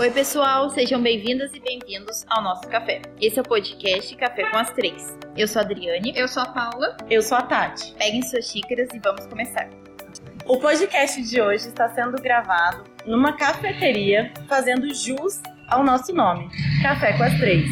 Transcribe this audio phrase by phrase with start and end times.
[0.00, 3.02] Oi, pessoal, sejam bem-vindas e bem-vindos ao nosso café.
[3.20, 5.14] Esse é o podcast Café com as Três.
[5.36, 6.14] Eu sou a Adriane.
[6.16, 6.96] Eu sou a Paula.
[7.10, 7.92] Eu sou a Tati.
[7.98, 9.68] Peguem suas xícaras e vamos começar.
[10.46, 16.48] O podcast de hoje está sendo gravado numa cafeteria, fazendo jus ao nosso nome,
[16.80, 17.68] Café com as Três.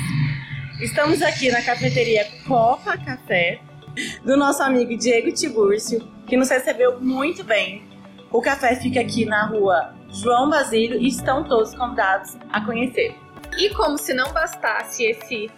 [0.82, 3.58] Estamos aqui na cafeteria Copa Café,
[4.22, 7.88] do nosso amigo Diego Tibúrcio, que nos recebeu muito bem.
[8.30, 13.14] O café fica aqui na rua João Basílio estão todos convidados a conhecer.
[13.58, 15.50] E como se não bastasse esse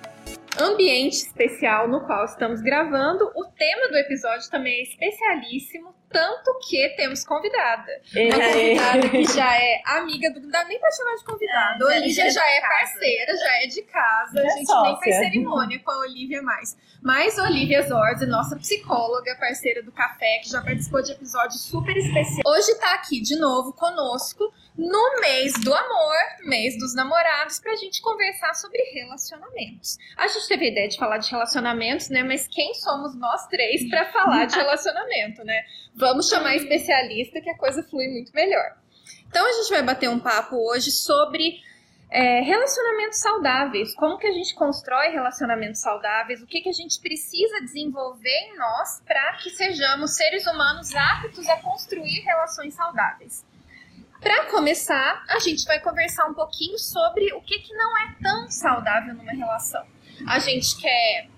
[0.61, 6.89] ambiente especial no qual estamos gravando, o tema do episódio também é especialíssimo, tanto que
[6.97, 7.91] temos convidada.
[8.15, 10.41] Uma convidada que já é amiga do.
[10.41, 11.85] Não dá nem pra chamar de convidada.
[11.85, 14.35] É, a Olivia já já é é parceira, já é de casa.
[14.35, 15.13] Já a é gente nem faz sócia.
[15.13, 16.77] cerimônia com a Olivia mais.
[17.03, 21.97] Mas a Olivia Zorzi, nossa psicóloga, parceira do café, que já participou de episódios super
[21.97, 22.41] especiais.
[22.47, 28.01] Hoje tá aqui de novo conosco no mês do amor, mês dos namorados, pra gente
[28.01, 29.99] conversar sobre relacionamentos.
[30.17, 32.23] A gente teve a ideia de falar de relacionamentos, né?
[32.23, 35.63] Mas quem somos nós três pra falar de relacionamento, né?
[35.95, 38.77] Vamos chamar especialista que a coisa flui muito melhor.
[39.29, 41.61] Então a gente vai bater um papo hoje sobre
[42.11, 47.01] é, relacionamentos saudáveis, como que a gente constrói relacionamentos saudáveis, o que, que a gente
[47.01, 53.45] precisa desenvolver em nós para que sejamos seres humanos aptos a construir relações saudáveis.
[54.21, 58.51] Para começar, a gente vai conversar um pouquinho sobre o que, que não é tão
[58.51, 59.85] saudável numa relação.
[60.27, 61.29] A gente quer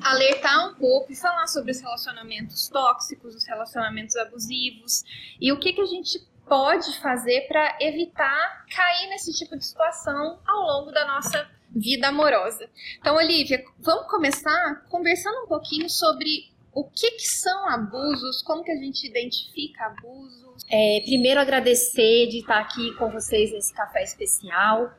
[0.00, 5.02] alertar um pouco e falar sobre os relacionamentos tóxicos, os relacionamentos abusivos
[5.40, 10.38] e o que, que a gente pode fazer para evitar cair nesse tipo de situação
[10.46, 12.68] ao longo da nossa vida amorosa.
[12.98, 18.72] Então, Olivia, vamos começar conversando um pouquinho sobre o que, que são abusos, como que
[18.72, 20.64] a gente identifica abusos.
[20.68, 24.92] É, primeiro agradecer de estar aqui com vocês nesse café especial.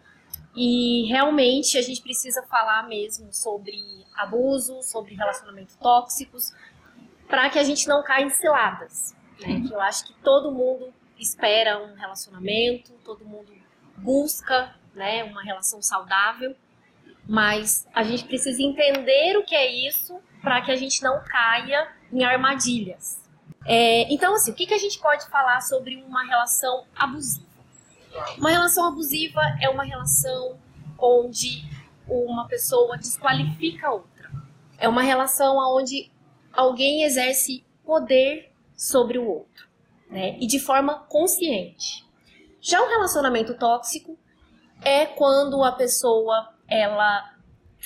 [0.55, 3.77] E realmente a gente precisa falar mesmo sobre
[4.15, 6.53] abuso, sobre relacionamentos tóxicos,
[7.27, 9.13] para que a gente não caia em ciladas.
[9.41, 9.61] Né?
[9.67, 13.51] Que eu acho que todo mundo espera um relacionamento, todo mundo
[13.97, 16.55] busca né, uma relação saudável,
[17.27, 21.87] mas a gente precisa entender o que é isso para que a gente não caia
[22.13, 23.19] em armadilhas.
[23.65, 27.47] É, então, assim, o que, que a gente pode falar sobre uma relação abusiva?
[28.37, 30.59] Uma relação abusiva é uma relação
[30.99, 31.65] onde
[32.07, 34.31] uma pessoa desqualifica a outra.
[34.77, 36.11] É uma relação onde
[36.53, 39.67] alguém exerce poder sobre o outro,
[40.09, 40.37] né?
[40.39, 42.05] E de forma consciente.
[42.61, 44.17] Já um relacionamento tóxico
[44.83, 47.34] é quando a pessoa ela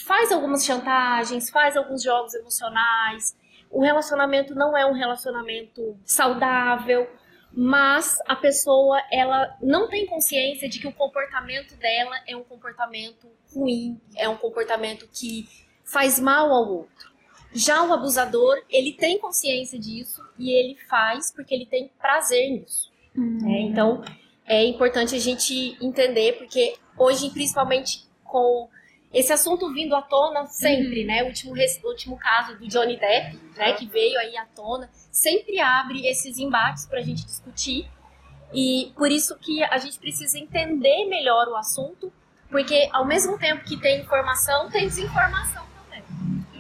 [0.05, 3.35] faz algumas chantagens, faz alguns jogos emocionais.
[3.69, 7.07] O relacionamento não é um relacionamento saudável,
[7.51, 13.27] mas a pessoa ela não tem consciência de que o comportamento dela é um comportamento
[13.53, 15.47] ruim, é um comportamento que
[15.83, 17.09] faz mal ao outro.
[17.51, 22.91] Já o abusador, ele tem consciência disso e ele faz porque ele tem prazer nisso.
[23.15, 23.61] né?
[23.61, 24.03] Então,
[24.45, 28.69] é importante a gente entender, porque hoje, principalmente com
[29.13, 31.23] esse assunto vindo à tona sempre, né?
[31.23, 33.73] O último, o último caso do Johnny Depp, né?
[33.73, 37.89] Que veio aí à tona, sempre abre esses embates para a gente discutir.
[38.53, 42.11] E por isso que a gente precisa entender melhor o assunto,
[42.49, 46.03] porque ao mesmo tempo que tem informação, tem desinformação também.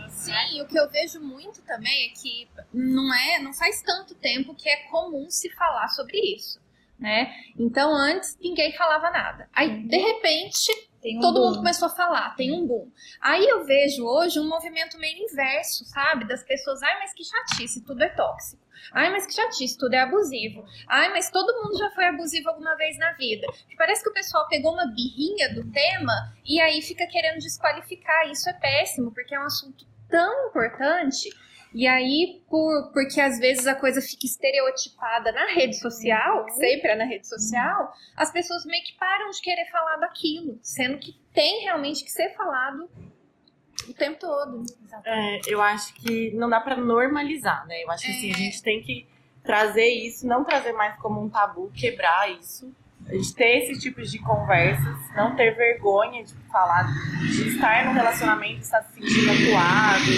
[0.09, 4.53] Sim, o que eu vejo muito também é que não é, não faz tanto tempo
[4.55, 6.59] que é comum se falar sobre isso,
[6.99, 7.33] né?
[7.57, 9.49] Então antes ninguém falava nada.
[9.53, 11.45] Aí de repente Tem um todo boom.
[11.47, 12.91] mundo começou a falar, tem um boom.
[13.21, 16.27] Aí eu vejo hoje um movimento meio inverso, sabe?
[16.27, 18.61] Das pessoas, ai, mas que chatice, tudo é tóxico.
[18.93, 20.65] Ai, mas que chatice, tudo é abusivo.
[20.87, 23.47] Ai, mas todo mundo já foi abusivo alguma vez na vida.
[23.77, 26.13] Parece que o pessoal pegou uma birrinha do tema
[26.45, 28.29] e aí fica querendo desqualificar.
[28.29, 31.29] Isso é péssimo, porque é um assunto tão importante.
[31.73, 36.89] E aí, por, porque às vezes a coisa fica estereotipada na rede social, que sempre
[36.89, 41.15] é na rede social, as pessoas meio que param de querer falar daquilo, sendo que
[41.33, 42.89] tem realmente que ser falado
[43.87, 44.63] o tempo todo.
[45.05, 47.83] É, eu acho que não dá pra normalizar, né?
[47.83, 49.07] Eu acho que assim, a gente tem que
[49.43, 52.73] trazer isso, não trazer mais como um tabu, quebrar isso.
[53.09, 56.87] A gente ter esse tipo de conversas, não ter vergonha de falar,
[57.21, 60.11] de estar num relacionamento estar se sentindo atuado,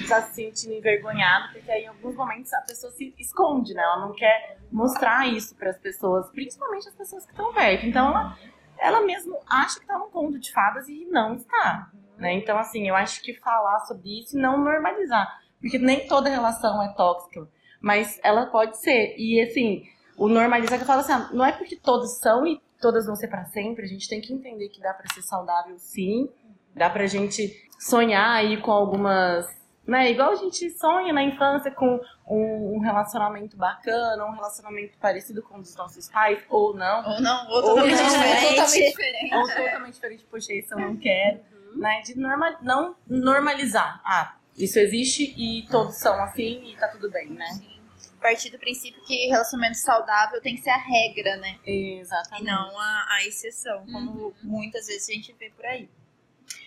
[0.00, 3.82] estar se sentindo envergonhado, porque aí em alguns momentos a pessoa se esconde, né?
[3.82, 7.84] Ela não quer mostrar isso para as pessoas, principalmente as pessoas que estão perto.
[7.84, 8.38] Então ela,
[8.78, 11.90] ela mesmo acha que tá num conto de fadas e não está.
[12.16, 12.34] Né?
[12.34, 15.40] Então, assim, eu acho que falar sobre isso e não normalizar.
[15.60, 17.48] Porque nem toda relação é tóxica,
[17.80, 19.14] mas ela pode ser.
[19.18, 19.84] E, assim,
[20.20, 23.16] o normalizar que eu falo assim, ah, não é porque todos são e todas vão
[23.16, 23.86] ser para sempre.
[23.86, 26.28] A gente tem que entender que dá para ser saudável, sim.
[26.76, 29.48] Dá pra gente sonhar aí com algumas
[29.86, 30.10] né?
[30.10, 35.58] Igual a gente sonha na infância com um, um, relacionamento bacana, um relacionamento parecido com
[35.58, 37.14] o dos nossos pais, ou não.
[37.14, 38.48] Ou não, ou totalmente, ou diferente.
[38.48, 39.34] totalmente diferente.
[39.34, 41.40] Ou totalmente diferente, poxa, isso eu não quero.
[41.72, 41.80] Uhum.
[41.80, 42.02] Né?
[42.02, 44.00] De normal, não normalizar.
[44.04, 47.46] Ah, isso existe e todos são assim e tá tudo bem, né?
[47.46, 47.79] Sim.
[48.20, 51.58] Partir do princípio que relacionamento saudável tem que ser a regra, né?
[51.66, 52.42] Exatamente.
[52.42, 54.34] E não a, a exceção, como uhum.
[54.42, 55.88] muitas vezes a gente vê por aí.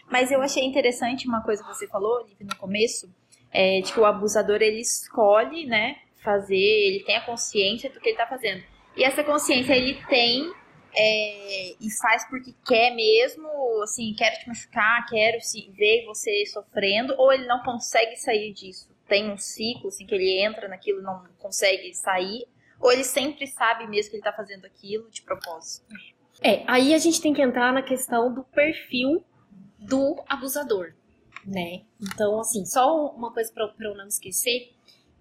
[0.10, 3.14] Mas eu achei interessante uma coisa que você falou, Liv, no começo,
[3.52, 8.10] é, de que o abusador ele escolhe, né, fazer, ele tem a consciência do que
[8.10, 8.64] ele tá fazendo.
[8.96, 10.52] E essa consciência ele tem
[10.96, 13.48] é, e faz porque quer mesmo,
[13.82, 18.93] assim, quero te machucar, quero se ver você sofrendo, ou ele não consegue sair disso.
[19.14, 22.48] Tem um ciclo, assim, que ele entra naquilo e não consegue sair,
[22.80, 25.86] ou ele sempre sabe mesmo que ele tá fazendo aquilo de propósito.
[26.42, 29.24] É, aí a gente tem que entrar na questão do perfil
[29.78, 30.96] do abusador,
[31.46, 31.84] né?
[32.02, 34.74] Então, assim, só uma coisa para eu não esquecer,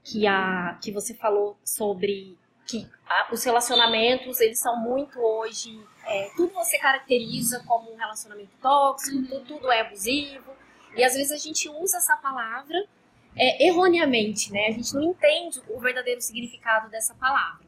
[0.02, 6.30] que, a, que você falou sobre que a, os relacionamentos, eles são muito hoje, é,
[6.34, 9.26] tudo você caracteriza como um relacionamento tóxico, uhum.
[9.26, 10.50] tudo, tudo, é abusivo,
[10.96, 12.88] e às vezes a gente usa essa palavra
[13.37, 14.67] é, erroneamente, né?
[14.69, 17.67] A gente não entende o verdadeiro significado dessa palavra.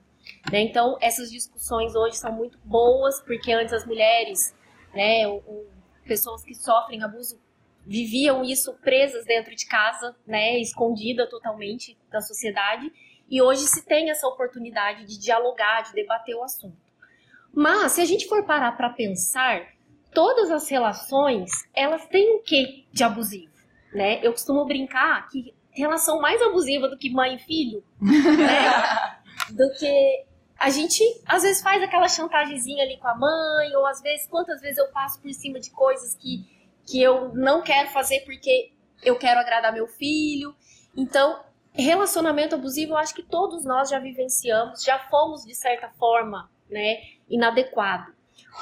[0.50, 0.62] Né?
[0.62, 4.54] Então, essas discussões hoje são muito boas, porque antes as mulheres,
[4.94, 5.66] né, o, o
[6.06, 7.40] pessoas que sofrem abuso
[7.86, 12.90] viviam isso presas dentro de casa, né, escondida totalmente da sociedade,
[13.28, 16.76] e hoje se tem essa oportunidade de dialogar, de debater o assunto.
[17.52, 19.68] Mas se a gente for parar para pensar,
[20.12, 23.53] todas as relações, elas têm o que de abusivo,
[23.94, 24.18] né?
[24.22, 29.18] Eu costumo brincar que relação mais abusiva do que mãe e filho, né?
[29.50, 30.24] do que
[30.58, 34.60] a gente às vezes faz aquela chantagemzinha ali com a mãe, ou às vezes, quantas
[34.60, 36.44] vezes eu passo por cima de coisas que,
[36.86, 40.54] que eu não quero fazer porque eu quero agradar meu filho.
[40.96, 41.40] Então,
[41.72, 46.98] relacionamento abusivo, eu acho que todos nós já vivenciamos, já fomos de certa forma, né,
[47.28, 48.14] inadequado.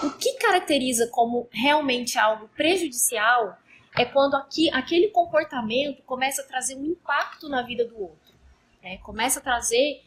[0.03, 3.59] O que caracteriza como realmente algo prejudicial
[3.97, 8.35] é quando aqui, aquele comportamento começa a trazer um impacto na vida do outro.
[8.83, 8.99] Né?
[8.99, 10.03] Começa a trazer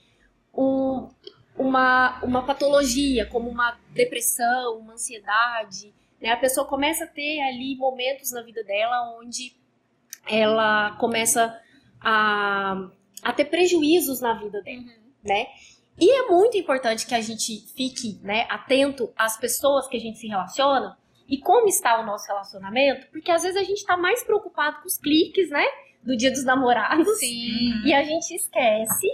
[0.53, 1.09] um,
[1.55, 5.93] uma, uma patologia, como uma depressão, uma ansiedade.
[6.19, 6.29] Né?
[6.31, 9.55] A pessoa começa a ter ali momentos na vida dela onde
[10.27, 11.61] ela começa
[12.01, 12.89] a,
[13.21, 14.93] a ter prejuízos na vida dela, uhum.
[15.23, 15.47] né?
[15.97, 20.17] E é muito importante que a gente fique né, atento às pessoas que a gente
[20.17, 20.97] se relaciona
[21.27, 24.88] e como está o nosso relacionamento, porque às vezes a gente está mais preocupado com
[24.88, 25.66] os cliques, né?
[26.04, 27.18] Do dia dos namorados.
[27.18, 27.81] Sim.
[27.83, 29.07] E a gente esquece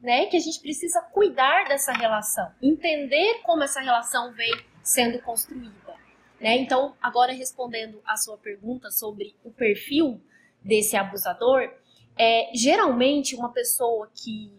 [0.00, 5.94] né, que a gente precisa cuidar dessa relação, entender como essa relação vem sendo construída.
[6.40, 6.58] Né?
[6.58, 10.20] Então, agora respondendo a sua pergunta sobre o perfil
[10.62, 11.72] desse abusador,
[12.16, 14.52] é, geralmente uma pessoa que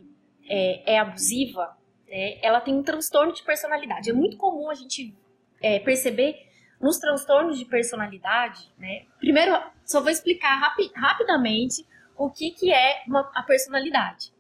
[0.50, 1.78] é, é abusiva,
[2.08, 4.10] né, ela tem um transtorno de personalidade.
[4.10, 5.16] É muito comum a gente
[5.62, 6.47] é, perceber
[6.80, 9.06] nos transtornos de personalidade, né?
[9.20, 11.86] Primeiro, só vou explicar rapi rapidamente
[12.16, 14.32] o que, que é uma, a personalidade.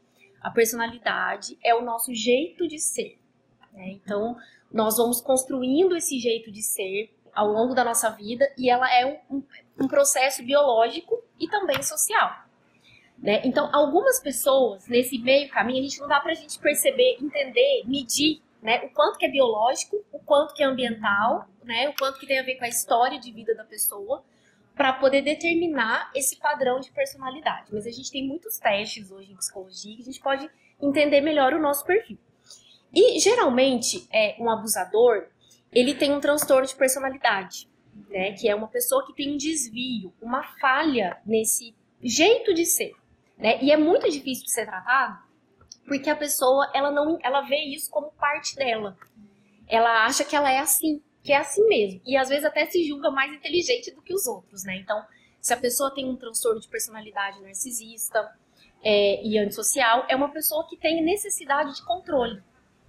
[0.41, 3.19] A personalidade é o nosso jeito de ser.
[3.73, 3.89] Né?
[3.91, 4.35] Então,
[4.71, 9.23] nós vamos construindo esse jeito de ser ao longo da nossa vida e ela é
[9.29, 9.43] um,
[9.79, 12.47] um processo biológico e também social.
[13.17, 13.41] Né?
[13.45, 17.83] Então, algumas pessoas nesse meio caminho, a gente não dá para a gente perceber, entender,
[17.85, 18.83] medir né?
[18.83, 21.87] o quanto que é biológico, o quanto que é ambiental, né?
[21.87, 24.25] o quanto que tem a ver com a história de vida da pessoa
[24.75, 27.69] para poder determinar esse padrão de personalidade.
[27.71, 30.49] Mas a gente tem muitos testes hoje em psicologia que a gente pode
[30.81, 32.17] entender melhor o nosso perfil.
[32.93, 35.29] E geralmente, é, um abusador,
[35.71, 37.69] ele tem um transtorno de personalidade,
[38.09, 38.33] né?
[38.33, 42.91] Que é uma pessoa que tem um desvio, uma falha nesse jeito de ser,
[43.37, 43.63] né?
[43.63, 45.26] E é muito difícil de ser tratado,
[45.87, 48.97] porque a pessoa, ela não, ela vê isso como parte dela.
[49.67, 52.01] Ela acha que ela é assim que é assim mesmo.
[52.05, 54.77] E às vezes até se julga mais inteligente do que os outros, né?
[54.77, 55.05] Então,
[55.41, 58.33] se a pessoa tem um transtorno de personalidade narcisista
[58.81, 62.41] é, e antissocial, é uma pessoa que tem necessidade de controle,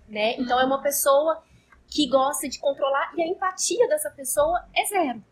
[0.06, 0.36] né?
[0.38, 1.42] Então, é uma pessoa
[1.88, 5.24] que gosta de controlar e a empatia dessa pessoa é zero,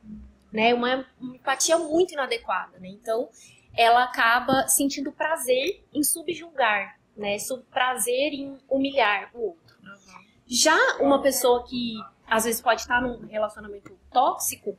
[0.52, 0.74] né?
[0.74, 2.88] Uma, uma empatia muito inadequada, né?
[2.88, 3.28] Então,
[3.76, 7.36] ela acaba sentindo prazer em subjulgar, né?
[7.70, 9.76] Prazer em humilhar o outro.
[10.46, 11.94] Já uma pessoa que
[12.26, 14.76] às vezes pode estar num relacionamento tóxico,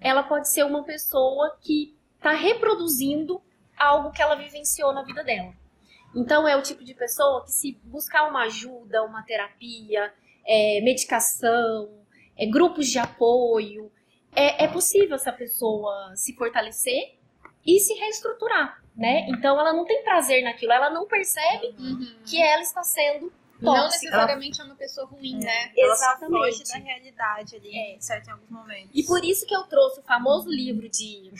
[0.00, 3.42] ela pode ser uma pessoa que está reproduzindo
[3.76, 5.52] algo que ela vivenciou na vida dela.
[6.14, 10.12] Então é o tipo de pessoa que se buscar uma ajuda, uma terapia,
[10.46, 11.90] é, medicação,
[12.36, 13.90] é, grupos de apoio.
[14.32, 17.18] É, é possível essa pessoa se fortalecer
[17.66, 19.26] e se reestruturar, né?
[19.28, 22.16] Então ela não tem prazer naquilo, ela não percebe Uhum.
[22.24, 24.04] que ela está sendo Não tóxica.
[24.06, 25.72] necessariamente é uma pessoa ruim, né?
[25.76, 26.58] Ela Exatamente.
[26.58, 28.90] foge da realidade ali, certo, em alguns momentos.
[28.94, 31.30] E por isso que eu trouxe o famoso livro de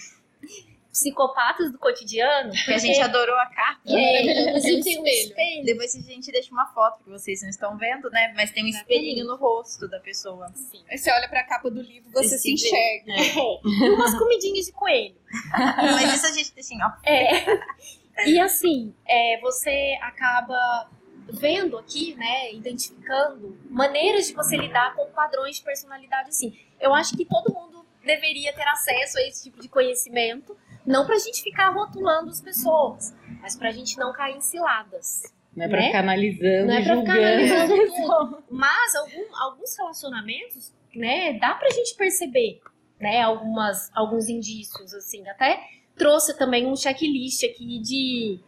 [0.95, 3.81] psicopatas do cotidiano, Porque a gente adorou a capa.
[3.89, 5.65] é, inclusive o tem um espelho.
[5.65, 8.33] Depois a gente deixa uma foto que vocês não estão vendo, né?
[8.37, 10.49] Mas tem um espelhinho no rosto da pessoa.
[10.55, 10.85] Sim.
[10.89, 13.13] Aí você olha pra capa do livro, você se enxerga.
[13.13, 13.35] É,
[13.65, 15.17] e umas comidinhas de coelho.
[15.53, 16.97] Mas isso a gente deixa em off.
[17.05, 18.29] É.
[18.29, 20.89] E assim, é, você acaba
[21.29, 26.57] vendo aqui, né, identificando maneiras de você lidar com padrões de personalidade assim.
[26.81, 30.57] Eu acho que todo mundo deveria ter acesso a esse tipo de conhecimento,
[30.87, 35.23] não pra gente ficar rotulando as pessoas, mas pra gente não cair em ciladas.
[35.57, 35.87] Não é pra Né?
[35.87, 38.45] ficar analisando, Não é pra ficar analisando tudo.
[38.51, 42.61] Mas algum- alguns relacionamentos, né, dá pra gente perceber,
[43.01, 45.27] né, algumas, alguns indícios, assim.
[45.29, 45.61] Até
[45.97, 48.41] trouxe também um checklist aqui de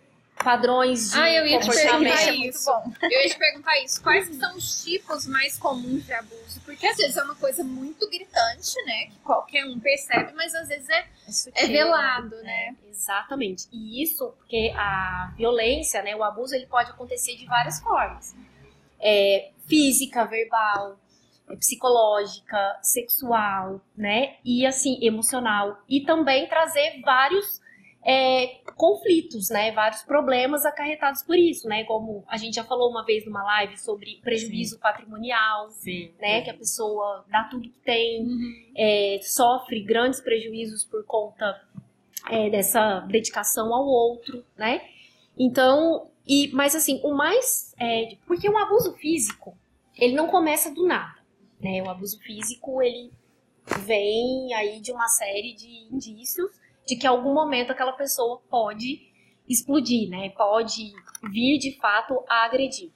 [0.42, 1.98] padrões de Ah, eu ia te comportamento.
[2.02, 2.66] perguntar é muito isso.
[2.66, 2.92] bom.
[3.02, 4.02] Eu ia te perguntar isso.
[4.02, 6.60] Quais que são os tipos mais comuns de abuso?
[6.64, 9.06] Porque às vezes é uma coisa muito gritante, né?
[9.06, 11.06] Que qualquer um percebe, mas às vezes é,
[11.54, 12.74] é velado, né?
[12.84, 13.66] É, exatamente.
[13.72, 18.34] E isso porque a violência, né, o abuso, ele pode acontecer de várias formas.
[19.00, 20.98] É, física, verbal,
[21.50, 24.36] é, psicológica, sexual, né?
[24.44, 25.78] E assim, emocional.
[25.88, 27.60] E também trazer vários
[28.08, 29.72] é, conflitos, né?
[29.72, 31.82] Vários problemas acarretados por isso, né?
[31.84, 36.12] Como a gente já falou uma vez numa live sobre prejuízo patrimonial, Sim.
[36.20, 36.40] né?
[36.42, 38.72] Que a pessoa dá tudo que tem, Uhum.
[38.76, 41.60] é, sofre grandes prejuízos por conta
[42.30, 44.82] é, dessa dedicação ao outro, né?
[45.36, 47.74] Então, e, mas assim, o mais.
[47.80, 49.58] é, porque o abuso físico,
[49.96, 51.16] ele não começa do nada,
[51.60, 51.82] né?
[51.82, 53.10] O abuso físico, ele
[53.84, 56.52] vem aí de uma série de indícios
[56.86, 59.00] de que em algum momento aquela pessoa pode
[59.48, 60.30] explodir, né?
[60.30, 60.92] Pode
[61.30, 62.90] vir de fato a agredir.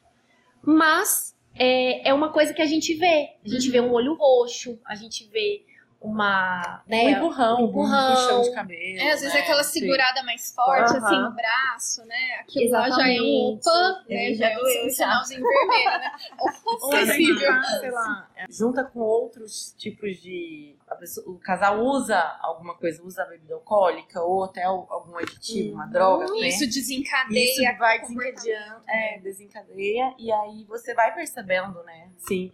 [0.62, 3.30] Mas é, é uma coisa que a gente vê.
[3.44, 5.64] A gente vê um olho roxo, a gente vê
[6.00, 6.82] uma.
[6.86, 8.12] Né, Um empurrão, um empurrão.
[8.12, 8.98] um puxão de cabelo.
[9.00, 9.40] É, às vezes né?
[9.40, 9.80] é aquela Sim.
[9.80, 11.04] segurada mais forte, Aham.
[11.06, 12.34] assim, no braço, né?
[12.40, 13.68] Aquilo lá já é um Exatamente.
[13.68, 14.34] opa, né?
[14.34, 16.12] Já já é um sinalzinho vermelho, né?
[16.90, 17.52] Sensível.
[17.80, 20.74] sei lá, é, junta com outros tipos de.
[20.88, 25.74] a pessoa- o casal usa alguma coisa, usa bebida alcoólica ou até al- algum aditivo,
[25.74, 26.48] uma droga, né?
[26.48, 27.44] Isso desencadeia.
[27.44, 32.50] Isso vai desencadeando, é, desencadeia, e aí você vai percebendo, né, assim,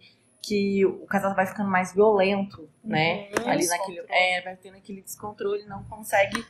[0.47, 3.49] que o casal vai ficando mais violento, né, Uhum.
[3.49, 6.45] ali naquele, é, vai tendo aquele descontrole, não consegue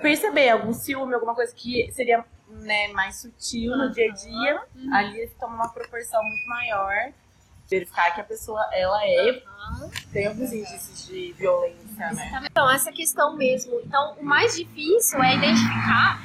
[0.00, 4.94] perceber algum ciúme, alguma coisa que seria, né, mais sutil no dia a dia, Uhum.
[4.94, 7.12] ali toma uma proporção muito maior,
[7.68, 9.42] verificar que a pessoa, ela é,
[10.12, 12.42] tem alguns indícios de violência, né.
[12.50, 13.80] Então, essa questão mesmo.
[13.84, 16.20] Então, o mais difícil é identificar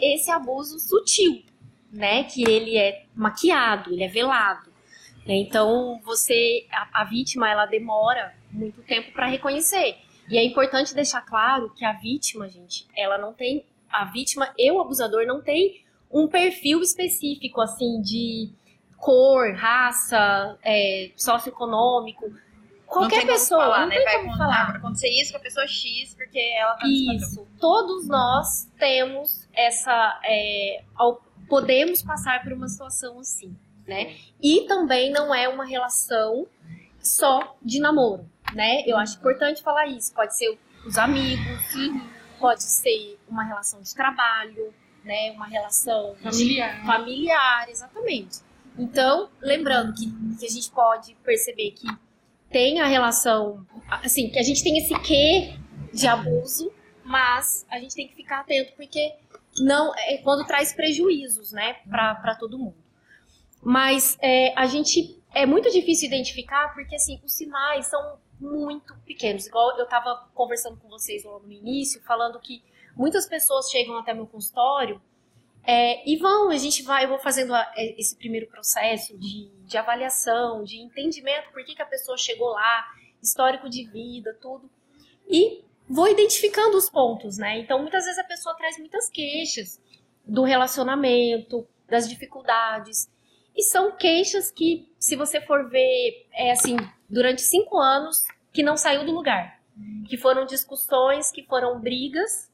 [0.00, 1.42] esse abuso sutil,
[1.90, 2.22] né?
[2.24, 4.72] Que ele é maquiado, ele é velado.
[5.26, 5.34] Né?
[5.34, 9.96] Então, você, a, a vítima, ela demora muito tempo para reconhecer.
[10.28, 13.64] E é importante deixar claro que a vítima, gente, ela não tem.
[13.88, 18.50] A vítima e o abusador não tem um perfil específico, assim, de
[18.96, 22.24] cor, raça, é, socioeconômico.
[22.86, 23.96] Qualquer não tem pessoa, como falar, não né?
[23.96, 24.76] tem Vai como falar.
[24.76, 26.86] acontecer isso com a pessoa X, porque ela tá.
[26.86, 27.46] Isso.
[27.60, 30.20] Todos nós temos essa.
[30.24, 30.84] é,
[31.48, 33.56] podemos passar por uma situação assim,
[33.86, 34.16] né?
[34.42, 36.46] E também não é uma relação
[37.00, 38.82] só de namoro, né?
[38.86, 40.12] Eu acho importante falar isso.
[40.12, 42.00] Pode ser os amigos, Uhum.
[42.38, 44.72] pode ser uma relação de trabalho,
[45.04, 45.30] né?
[45.32, 46.84] Uma relação Familiar.
[46.84, 48.38] familiar, exatamente.
[48.78, 50.06] Então, lembrando que,
[50.38, 51.86] que a gente pode perceber que
[52.50, 55.54] tem a relação, assim, que a gente tem esse quê
[55.92, 56.70] de abuso,
[57.02, 59.14] mas a gente tem que ficar atento porque
[59.60, 62.76] não é quando traz prejuízos, né, para todo mundo.
[63.68, 69.44] Mas é, a gente é muito difícil identificar porque assim os sinais são muito pequenos.
[69.48, 72.62] Igual eu estava conversando com vocês logo no início, falando que
[72.94, 75.02] muitas pessoas chegam até meu consultório
[75.64, 79.50] é, e vão, a gente vai, eu vou fazendo a- é, esse primeiro processo de,
[79.64, 82.86] de avaliação, de entendimento, por que, que a pessoa chegou lá,
[83.20, 84.70] histórico de vida, tudo.
[85.28, 87.58] E vou identificando os pontos, né?
[87.58, 89.80] Então, muitas vezes a pessoa traz muitas queixas
[90.24, 93.08] do relacionamento, das dificuldades.
[93.56, 96.76] E são queixas que, se você for ver, é assim,
[97.08, 98.22] durante cinco anos,
[98.52, 99.60] que não saiu do lugar.
[100.08, 102.50] Que foram discussões, que foram brigas,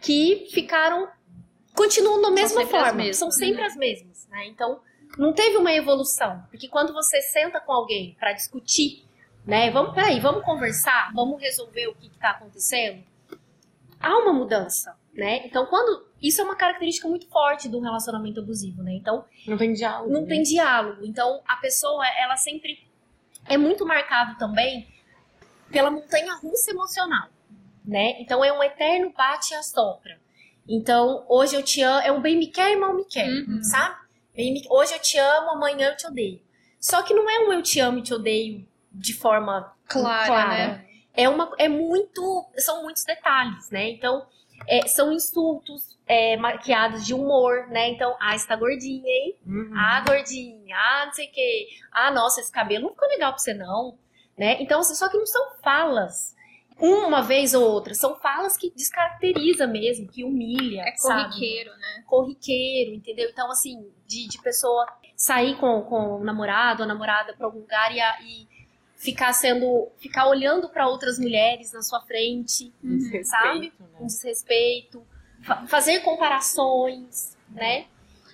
[0.00, 1.08] que ficaram
[1.74, 3.34] continuam da mesma forma, mesmas, são né?
[3.34, 4.46] sempre as mesmas, né?
[4.46, 4.80] Então,
[5.18, 6.42] não teve uma evolução.
[6.50, 9.04] Porque quando você senta com alguém para discutir,
[9.44, 9.70] né?
[9.70, 13.04] Vamos, peraí, vamos conversar, vamos resolver o que está acontecendo.
[14.00, 15.46] Há uma mudança, né?
[15.46, 18.92] Então, quando isso é uma característica muito forte do relacionamento abusivo, né?
[18.94, 20.12] Então, Não tem diálogo.
[20.12, 20.28] não né?
[20.28, 21.04] tem diálogo.
[21.04, 22.86] Então, a pessoa, ela sempre
[23.46, 24.88] é muito marcado também
[25.70, 27.28] pela montanha russa emocional,
[27.84, 28.20] né?
[28.20, 30.18] Então, é um eterno bate e assopra.
[30.68, 33.62] Então, hoje eu te amo, é um bem me quer e mal me quer, Uhum.
[33.62, 33.96] sabe?
[34.68, 36.40] Hoje eu te amo, amanhã eu te odeio.
[36.80, 40.86] Só que não é um eu te amo e te odeio de forma Clara, né?
[41.14, 44.26] é uma é muito são muitos detalhes né então
[44.68, 49.72] é, são insultos é, maquiados de humor né então ah está gordinha hein Uhum.
[49.76, 53.38] ah gordinha ah não sei o que ah nossa esse cabelo não ficou legal pra
[53.38, 53.98] você não
[54.38, 56.34] né então assim, só que não são falas
[56.78, 61.22] uma vez ou outra são falas que descaracteriza mesmo que humilha É sabe?
[61.24, 62.04] corriqueiro, né?
[62.06, 63.30] corriqueiro, entendeu?
[63.30, 64.86] Então, assim, de, de pessoa
[65.16, 67.98] sair com, com o namorado ou namorada pra algum lugar e,
[68.42, 68.48] e
[68.96, 69.88] ficar sendo.
[69.98, 73.72] ficar olhando pra outras mulheres na sua frente, Um desrespeito, sabe?
[73.78, 73.86] né?
[73.98, 75.06] com desrespeito,
[75.42, 77.86] fa- fazer comparações, né?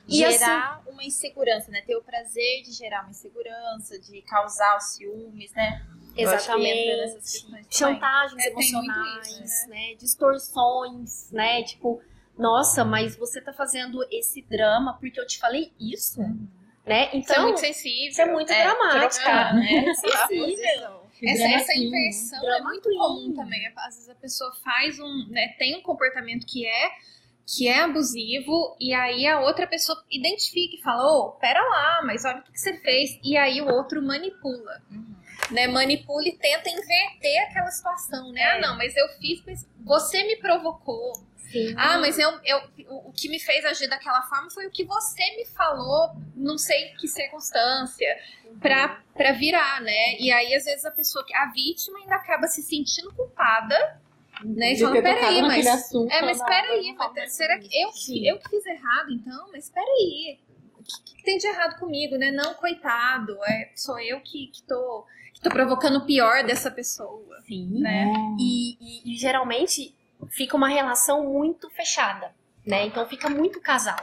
[0.08, 1.80] E assim, gerar uma insegurança, né?
[1.86, 5.84] Ter o prazer de gerar uma insegurança, de causar os ciúmes, né?
[6.16, 7.46] Exatamente.
[7.70, 9.94] Chantagens É, emocionais, isso, né?
[9.98, 11.62] Distorções, né?
[11.62, 12.00] Tipo,
[12.36, 16.20] nossa, mas você tá fazendo esse drama porque eu te falei isso,
[16.86, 17.04] né?
[17.06, 18.08] Isso é Então, muito sensível.
[18.10, 19.60] isso é muito É, dramático, trocar, né?
[19.86, 19.94] né?
[19.94, 21.02] Sensível.
[21.24, 23.64] Essa, essa inversão é muito comum também.
[23.76, 26.90] Às vezes a pessoa faz um, né, tem um comportamento que é
[27.44, 32.24] que é abusivo e aí a outra pessoa identifica e fala, ô, pera lá, mas
[32.24, 33.18] olha o que, que você fez.
[33.22, 35.14] E aí o outro manipula, Uhum.
[35.50, 35.66] né?
[35.66, 38.40] Manipula e tenta inverter aquela situação, né?
[38.40, 38.44] É.
[38.52, 41.12] Ah, não, mas eu fiz, mas você me provocou.
[41.52, 41.74] Sim.
[41.76, 45.22] Ah, mas eu, eu, o, que me fez agir daquela forma foi o que você
[45.36, 48.08] me falou, não sei em que circunstância,
[48.60, 50.16] pra, pra virar, né?
[50.18, 54.00] E aí, às vezes, a pessoa, que a vítima ainda acaba se sentindo culpada,
[54.44, 54.72] né?
[54.72, 55.66] E De fala, ter peraí, mas.
[55.66, 57.88] assunto, É, mas peraí, mas será que eu,
[58.24, 59.48] eu que fiz errado, então?
[59.52, 60.40] Mas peraí.
[60.78, 62.30] O que, que tem de errado comigo, né?
[62.32, 67.40] Não, coitado, é, sou eu que, que, tô, que tô provocando o pior dessa pessoa.
[67.46, 67.78] Sim.
[67.80, 68.12] né?
[68.40, 69.94] E, e- e geralmente
[70.30, 72.34] fica uma relação muito fechada,
[72.66, 72.86] né?
[72.86, 73.98] Então fica muito casal,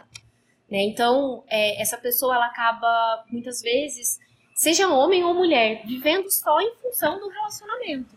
[0.70, 0.82] né?
[0.84, 4.20] Então é, essa pessoa ela acaba muitas vezes,
[4.56, 8.16] seja homem ou mulher, vivendo só em função do relacionamento,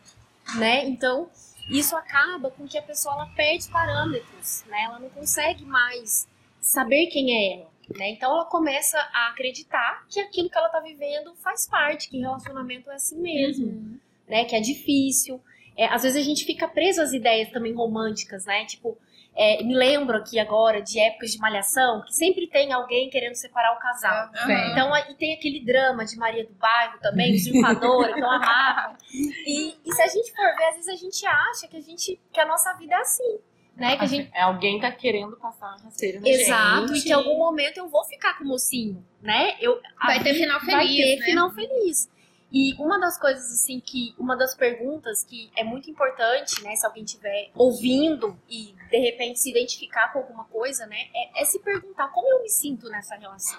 [0.56, 0.84] né?
[0.84, 1.28] Então
[1.70, 4.82] isso acaba com que a pessoa ela perde parâmetros, né?
[4.84, 6.26] Ela não consegue mais
[6.60, 7.72] saber quem é ela.
[7.98, 8.10] Né?
[8.10, 12.90] Então ela começa a acreditar que aquilo que ela tá vivendo faz parte, que relacionamento
[12.90, 14.00] é assim mesmo
[14.32, 14.46] né?
[14.46, 15.40] Que é difícil.
[15.76, 18.64] É, às vezes a gente fica preso às ideias também românticas, né?
[18.66, 18.98] Tipo,
[19.34, 23.74] é, me lembro aqui agora de épocas de malhação que sempre tem alguém querendo separar
[23.74, 24.28] o casal.
[24.34, 24.70] Aham.
[24.70, 28.96] Então aí tem aquele drama de Maria do Bairro também, usurpadora, que eu amava.
[29.14, 32.20] E, e se a gente for ver, às vezes a gente acha que a gente
[32.32, 33.38] que a nossa vida é assim,
[33.74, 33.96] né?
[33.96, 36.98] Que a gente É alguém tá querendo passar uma rasteira na Exato, gente.
[36.98, 39.56] e que em algum momento eu vou ficar com o mocinho, né?
[39.60, 41.24] Eu, a Vai ter final feliz, vai ter né?
[41.24, 42.10] final feliz.
[42.52, 44.14] E uma das coisas, assim, que.
[44.18, 46.76] Uma das perguntas que é muito importante, né?
[46.76, 51.08] Se alguém estiver ouvindo e de repente se identificar com alguma coisa, né?
[51.14, 53.58] É, é se perguntar como eu me sinto nessa relação.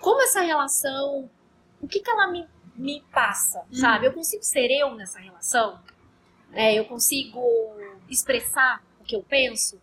[0.00, 1.28] Como essa relação.
[1.80, 4.06] O que, que ela me, me passa, sabe?
[4.06, 5.80] Eu consigo ser eu nessa relação?
[6.52, 7.42] É, eu consigo
[8.08, 9.80] expressar o que eu penso?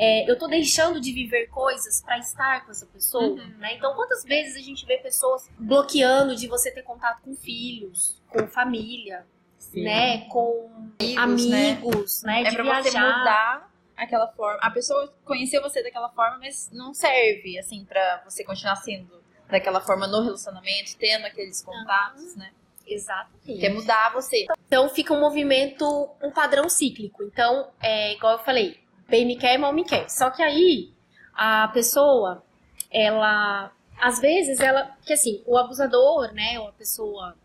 [0.00, 3.54] É, eu tô deixando de viver coisas pra estar com essa pessoa, Uhum.
[3.58, 3.74] né?
[3.74, 8.46] Então, quantas vezes a gente vê pessoas bloqueando de você ter contato com filhos, com
[8.46, 9.26] família,
[9.58, 9.82] Sim.
[9.82, 10.18] né?
[10.28, 11.70] Com Amigos, né?
[11.72, 12.42] amigos, né?
[12.42, 12.82] É de pra viajar.
[12.90, 14.60] você mudar aquela forma.
[14.62, 19.18] A pessoa conheceu você daquela forma, mas não serve, assim, pra você continuar sendo
[19.50, 22.52] daquela forma no relacionamento, tendo aqueles contatos, né?
[22.86, 23.60] Exatamente.
[23.60, 24.46] Quer mudar você.
[24.66, 27.22] Então fica um movimento, um padrão cíclico.
[27.24, 30.08] Então, é igual eu falei, bem me quer, mal me quer.
[30.10, 30.92] Só que aí
[31.34, 32.42] a pessoa,
[32.90, 37.36] ela, às vezes ela, que assim, o abusador, né, ou a pessoa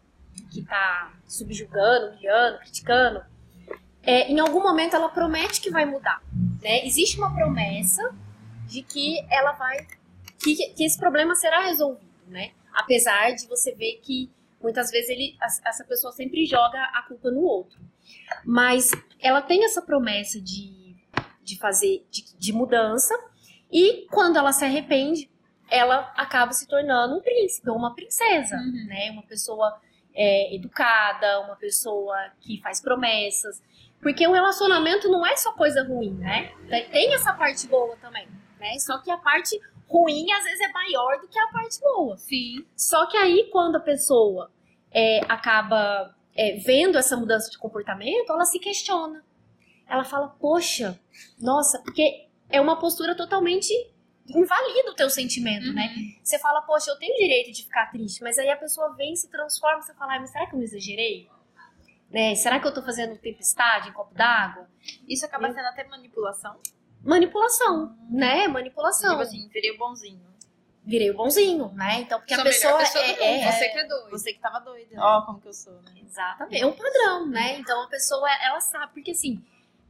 [0.52, 3.23] que tá subjugando, humilhando, criticando,
[4.02, 6.21] é, em algum momento ela promete que vai mudar,
[6.62, 6.86] né?
[6.86, 8.13] Existe uma promessa
[8.67, 9.78] de que ela vai,
[10.39, 12.52] que, que esse problema será resolvido, né?
[12.73, 14.30] Apesar de você ver que
[14.62, 17.80] muitas vezes ele, essa pessoa sempre joga a culpa no outro.
[18.43, 20.83] Mas ela tem essa promessa de,
[21.43, 23.13] de fazer, de, de mudança,
[23.71, 25.29] e quando ela se arrepende,
[25.69, 28.86] ela acaba se tornando um príncipe ou uma princesa, Uhum.
[28.88, 29.10] né?
[29.12, 29.79] Uma pessoa
[30.15, 33.62] é, educada, uma pessoa que faz promessas.
[34.01, 36.51] Porque o relacionamento não é só coisa ruim, né?
[36.91, 38.27] Tem- essa parte boa também,
[38.60, 38.77] né?
[38.79, 42.17] Só que a parte ruim às vezes é maior do que a parte boa.
[42.17, 42.65] Sim.
[42.75, 44.51] Só que aí, quando a pessoa
[44.91, 49.23] é, acaba é, vendo essa mudança de comportamento, ela se questiona.
[49.88, 51.00] Ela fala, poxa,
[51.39, 53.72] nossa, porque é uma postura totalmente
[54.28, 55.74] invalida o teu sentimento, Uhum.
[55.74, 55.93] né?
[56.24, 59.30] Você fala, poxa, eu tenho direito de ficar triste, mas aí a pessoa vem, se
[59.30, 61.30] transforma, você fala, "Ai, mas será que eu não exagerei?
[62.10, 62.36] Né?
[62.36, 64.69] Será que eu tô fazendo tempestade em copo d'água?
[65.08, 66.60] Isso acaba sendo até manipulação.
[67.04, 68.48] Manipulação, né?
[68.48, 69.10] Manipulação.
[69.12, 70.22] Tipo assim, virei o bonzinho.
[70.86, 72.02] Virei o bonzinho, né?
[72.02, 74.10] Então, porque Sou a pessoa, pessoa do mundo, é, é, você que é doido.
[74.12, 74.96] Você que tava doida.
[75.00, 75.91] Ó, como que eu sou, né?
[76.06, 76.62] Exatamente.
[76.62, 77.58] É um padrão, né?
[77.60, 78.93] Então a pessoa, ela sabe.
[78.93, 79.43] Porque assim,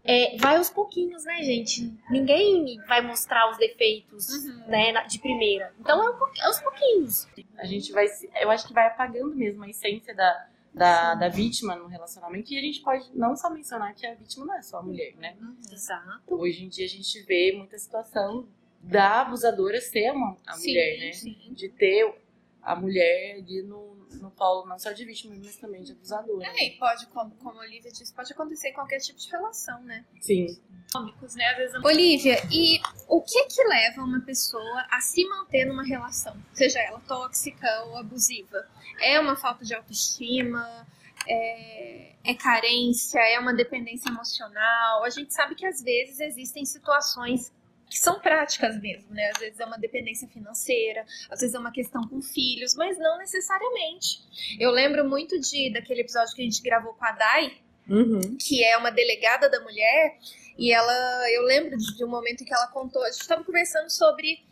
[0.03, 1.93] é, vai aos pouquinhos, né, gente?
[2.09, 4.67] Ninguém vai mostrar os defeitos, Uhum.
[4.67, 5.73] né, de primeira.
[5.79, 7.27] Então é, um é aos pouquinhos.
[7.57, 8.07] A gente vai.
[8.07, 12.51] se- Eu acho que vai apagando mesmo a essência da, da, da vítima no relacionamento.
[12.53, 15.15] E a gente pode não só mencionar que a vítima não é só a mulher,
[15.17, 15.35] né?
[15.71, 16.21] Exato.
[16.27, 18.47] Hoje em dia a gente vê muita situação
[18.81, 21.11] da abusadora ser uma, a Sim, mulher, né?
[21.13, 21.37] sim.
[21.51, 22.13] De ter
[22.61, 26.47] a mulher ali no, no polo não só de vítima, mas também de abusadora.
[26.47, 29.82] É, e pode, como, como a Olivia disse, pode acontecer em qualquer tipo de relação,
[29.84, 30.06] né?
[30.21, 30.60] Sim.
[30.91, 31.45] Cômicos, né?
[31.49, 31.84] Às vezes...
[31.84, 36.36] Olivia, e o que que leva uma pessoa a se manter numa relação?
[36.54, 38.67] Seja ela tóxica ou abusiva?
[39.02, 40.88] É uma falta de autoestima?
[41.28, 43.19] É, é carência?
[43.19, 45.04] É uma dependência emocional?
[45.04, 47.52] A gente sabe que às vezes existem situações
[47.93, 49.29] que são práticas mesmo, né?
[49.36, 53.19] Às vezes é uma dependência financeira, às vezes é uma questão com filhos, mas não
[53.19, 54.19] necessariamente.
[54.60, 58.36] Eu lembro muito de daquele episódio que a gente gravou com a Dai, Uhum.
[58.39, 60.17] que é uma delegada da mulher,
[60.58, 63.43] e ela, eu lembro de, de um momento em que ela contou, a gente estava
[63.43, 64.43] conversando sobre,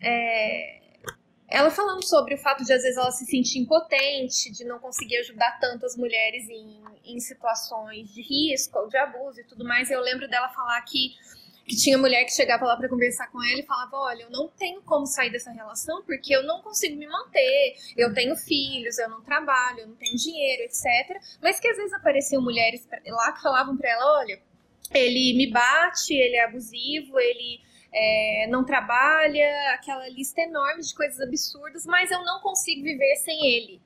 [0.00, 0.80] é,
[1.48, 5.18] ela falando sobre o fato de às vezes ela se sentir impotente, de não conseguir
[5.18, 9.90] ajudar tanto as mulheres em, em situações de risco ou de abuso e tudo mais.
[9.90, 11.14] Eu lembro dela falar que
[11.66, 14.48] que tinha mulher que chegava lá para conversar com ela e falava: Olha, eu não
[14.48, 19.08] tenho como sair dessa relação porque eu não consigo me manter, eu tenho filhos, eu
[19.10, 21.20] não trabalho, eu não tenho dinheiro, etc.
[21.42, 24.40] Mas que às vezes apareciam mulheres lá que falavam para ela: Olha,
[24.94, 27.60] ele me bate, ele é abusivo, ele
[27.92, 33.44] é, não trabalha, aquela lista enorme de coisas absurdas, mas eu não consigo viver sem
[33.44, 33.80] ele.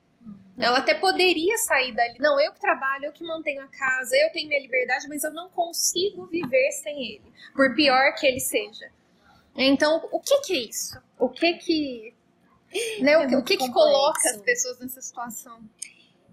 [0.61, 2.17] Ela até poderia sair dali.
[2.19, 5.31] Não, eu que trabalho, eu que mantenho a casa, eu tenho minha liberdade, mas eu
[5.33, 8.91] não consigo viver sem ele, por pior que ele seja.
[9.55, 11.01] Então, o que que é isso?
[11.19, 12.13] O que que.
[13.01, 15.59] Né, É que- o que, que coloca as pessoas nessa situação?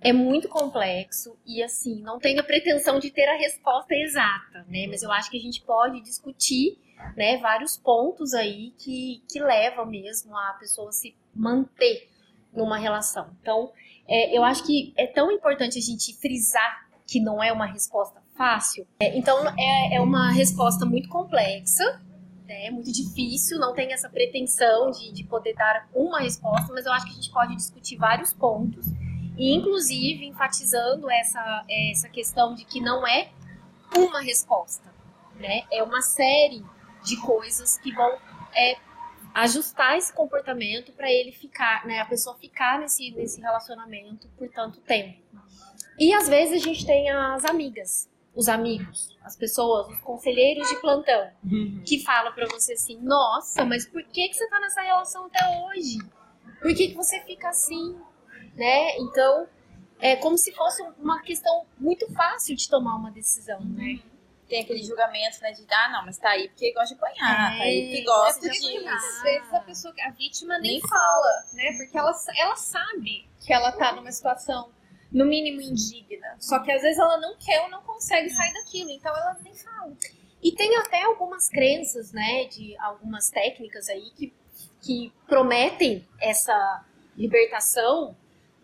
[0.01, 4.87] É muito complexo e assim, não tenho a pretensão de ter a resposta exata, né?
[4.89, 6.79] Mas eu acho que a gente pode discutir,
[7.17, 12.09] né, vários pontos aí que, que levam mesmo a pessoa se manter
[12.53, 13.29] numa relação.
[13.41, 13.73] Então,
[14.07, 18.23] é, eu acho que é tão importante a gente frisar que não é uma resposta
[18.37, 18.87] fácil.
[19.01, 22.01] É, então, é, é uma resposta muito complexa,
[22.47, 26.93] né, muito difícil, não tem essa pretensão de, de poder dar uma resposta, mas eu
[26.93, 28.87] acho que a gente pode discutir vários pontos
[29.37, 33.29] e inclusive enfatizando essa, essa questão de que não é
[33.95, 34.93] uma resposta,
[35.37, 35.63] né?
[35.71, 36.65] É uma série
[37.05, 38.19] de coisas que vão
[38.55, 38.77] é,
[39.43, 42.01] ajustar esse comportamento para ele ficar, né?
[42.01, 45.19] A pessoa ficar nesse, nesse relacionamento por tanto tempo.
[45.99, 50.77] E às vezes a gente tem as amigas, os amigos, as pessoas, os conselheiros de
[50.81, 51.83] plantão Uhum.
[51.85, 55.41] que fala pra você assim, nossa, mas por que, que você tá nessa relação até
[55.65, 55.99] hoje?
[56.61, 57.97] Por que, que você fica assim?
[58.55, 58.97] Né?
[58.99, 59.47] Então,
[60.01, 64.01] é como se fosse uma questão muito fácil de tomar uma decisão, né?
[64.49, 65.53] Tem aquele julgamento, né?
[65.53, 68.05] De, ah, não, mas tá aí porque gosta de apanhar, É, tá aí porque É
[68.05, 68.75] gosta porque de...
[68.81, 71.73] muitas vezes a pessoa, a vítima nem, Nem fala, né?
[71.77, 74.71] Porque ela, ela sabe que ela tá numa situação,
[75.13, 76.37] no mínimo, indigna.
[76.39, 79.55] Só que às vezes ela não quer ou não consegue sair daquilo, então ela nem
[79.55, 79.95] fala.
[80.43, 84.33] E tem até algumas crenças, né, de algumas técnicas aí que,
[84.81, 86.85] que prometem essa
[87.17, 88.17] libertação,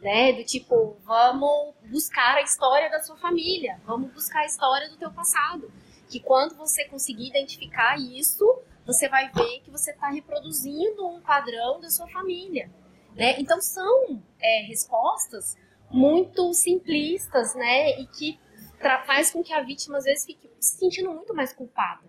[0.04, 4.98] né, do tipo, vamos buscar a história da sua família, vamos buscar a história do
[4.98, 5.72] teu passado.
[6.10, 8.44] Que quando você conseguir identificar isso,
[8.86, 12.70] você vai ver que você está reproduzindo um padrão da sua família,
[13.16, 13.40] né?
[13.40, 15.56] Então são é, respostas
[15.90, 18.38] muito simplistas, né, e que
[19.06, 22.02] faz com que a vítima às vezes fique se sentindo muito mais culpada,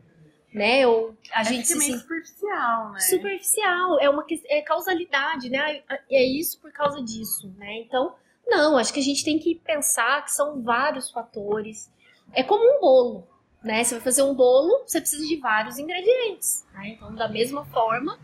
[0.55, 0.87] né?
[0.87, 2.99] Ou a gente é se meio sente superficial, né?
[3.01, 5.83] superficial, é uma é causalidade, né?
[6.09, 7.81] É isso por causa disso, né?
[7.81, 8.15] Então,
[8.47, 11.91] não, acho que a gente tem que pensar que são vários fatores.
[12.31, 13.27] É como um bolo,
[13.61, 13.83] né?
[13.83, 16.87] Você vai fazer um bolo, você precisa de vários ingredientes, né?
[16.87, 18.17] Então, da mesma forma,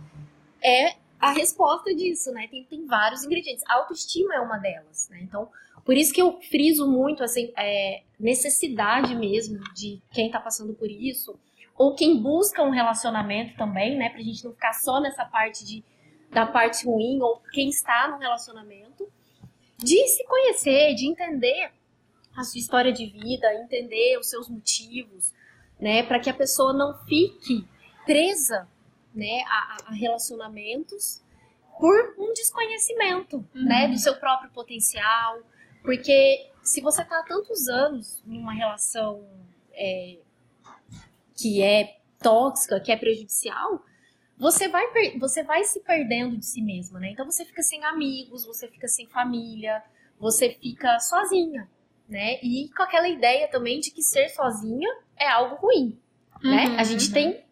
[0.64, 2.48] é a resposta disso, né?
[2.50, 3.64] Tem, tem vários ingredientes.
[3.68, 5.20] A autoestima é uma delas, né?
[5.22, 5.50] Então,
[5.84, 10.90] por isso que eu friso muito essa é, necessidade mesmo de quem tá passando por
[10.90, 11.38] isso
[11.82, 14.10] ou quem busca um relacionamento também, né?
[14.10, 15.84] Pra gente não ficar só nessa parte de,
[16.30, 19.12] da parte ruim, ou quem está no relacionamento,
[19.80, 21.72] de se conhecer, de entender
[22.38, 25.34] a sua história de vida, entender os seus motivos,
[25.80, 26.04] né?
[26.04, 27.68] Para que a pessoa não fique
[28.06, 28.68] presa,
[29.14, 31.22] né, a, a relacionamentos
[31.80, 33.66] por um desconhecimento, Uhum.
[33.66, 35.40] né, do seu próprio potencial,
[35.82, 39.26] porque se você tá há tantos anos numa relação
[39.74, 40.20] é,
[41.42, 43.84] que é tóxica, que é prejudicial,
[44.38, 44.86] você vai,
[45.20, 47.12] você vai se perdendo de si mesma, né?
[47.12, 49.84] Então você fica sem amigos, você fica sem família,
[50.20, 51.70] você fica sozinha,
[52.08, 52.40] né?
[52.42, 56.00] E com aquela ideia também de que ser sozinha é algo ruim,
[56.44, 56.68] né?
[56.68, 57.44] Uhum, A gente tem, não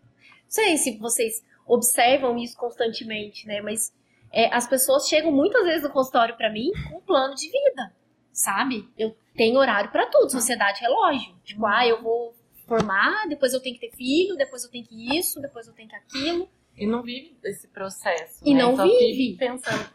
[0.47, 3.61] sei se vocês observam isso constantemente, né?
[3.61, 3.93] Mas
[4.31, 7.93] é, as pessoas chegam muitas vezes no consultório pra mim com um plano de vida,
[8.31, 8.87] sabe?
[8.97, 11.35] Eu tenho horário pra tudo, sociedade relógio.
[11.43, 12.33] Tipo, ah, eu vou
[12.69, 15.89] formar, depois eu tenho que ter filho, depois eu tenho que isso, depois eu tenho
[15.89, 16.49] que aquilo.
[16.77, 18.41] E não vive esse processo.
[18.45, 18.61] E né?
[18.61, 19.35] não Só vive.
[19.37, 19.89] pensando,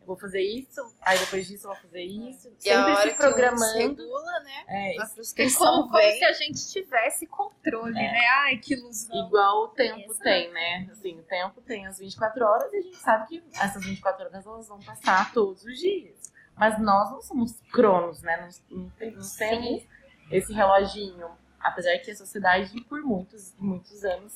[0.00, 2.48] eu vou fazer isso, aí depois disso eu vou fazer isso.
[2.64, 3.72] E a Sempre hora se programando.
[3.72, 4.64] se regula, né?
[4.68, 8.12] É, É como, como se a gente tivesse controle, É.
[8.12, 8.26] né?
[8.44, 9.26] Ai, que ilusão.
[9.26, 10.20] Igual o tempo Exato.
[10.22, 10.88] tem, né?
[10.90, 14.46] Assim, o tempo tem as 24 horas e a gente sabe que essas 24 horas
[14.46, 16.32] elas vão passar todos os dias.
[16.56, 18.36] Mas nós não somos cronos, né?
[18.70, 19.86] Não, não, tem- não temos
[20.30, 21.28] esse reloginho.
[21.60, 24.32] Apesar que a sociedade, por muitos, muitos anos,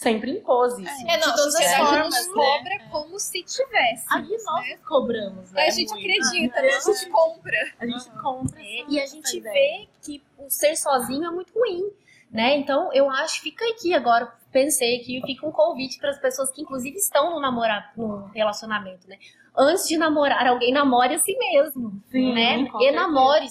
[0.00, 1.06] sempre impôs isso.
[1.08, 2.32] É, não, a de todas as formas, né?
[2.32, 4.06] cobra como se tivesse.
[4.10, 4.78] Aí nós né?
[4.88, 5.66] cobramos, né?
[5.66, 6.10] A gente muito.
[6.10, 6.68] acredita, né?
[6.68, 7.72] A gente compra.
[7.78, 8.60] A gente compra.
[8.62, 11.92] É, e a gente vê que o ser sozinho é muito ruim,
[12.30, 12.56] né?
[12.56, 16.62] Então eu acho, fica aqui agora, pensei aqui, fica um convite para as pessoas que
[16.62, 19.18] inclusive estão no namorar, no relacionamento, né?
[19.54, 22.66] Antes de namorar alguém, namore a si mesmo, Sim, né?
[22.70, 22.78] com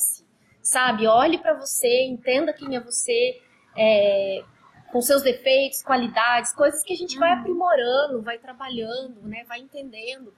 [0.08, 0.29] certeza.
[0.70, 1.08] Sabe?
[1.08, 3.42] Olhe para você, entenda quem é você,
[3.76, 4.44] é,
[4.92, 9.44] com seus defeitos, qualidades, coisas que a gente vai aprimorando, vai trabalhando, né?
[9.46, 10.32] Vai entendendo.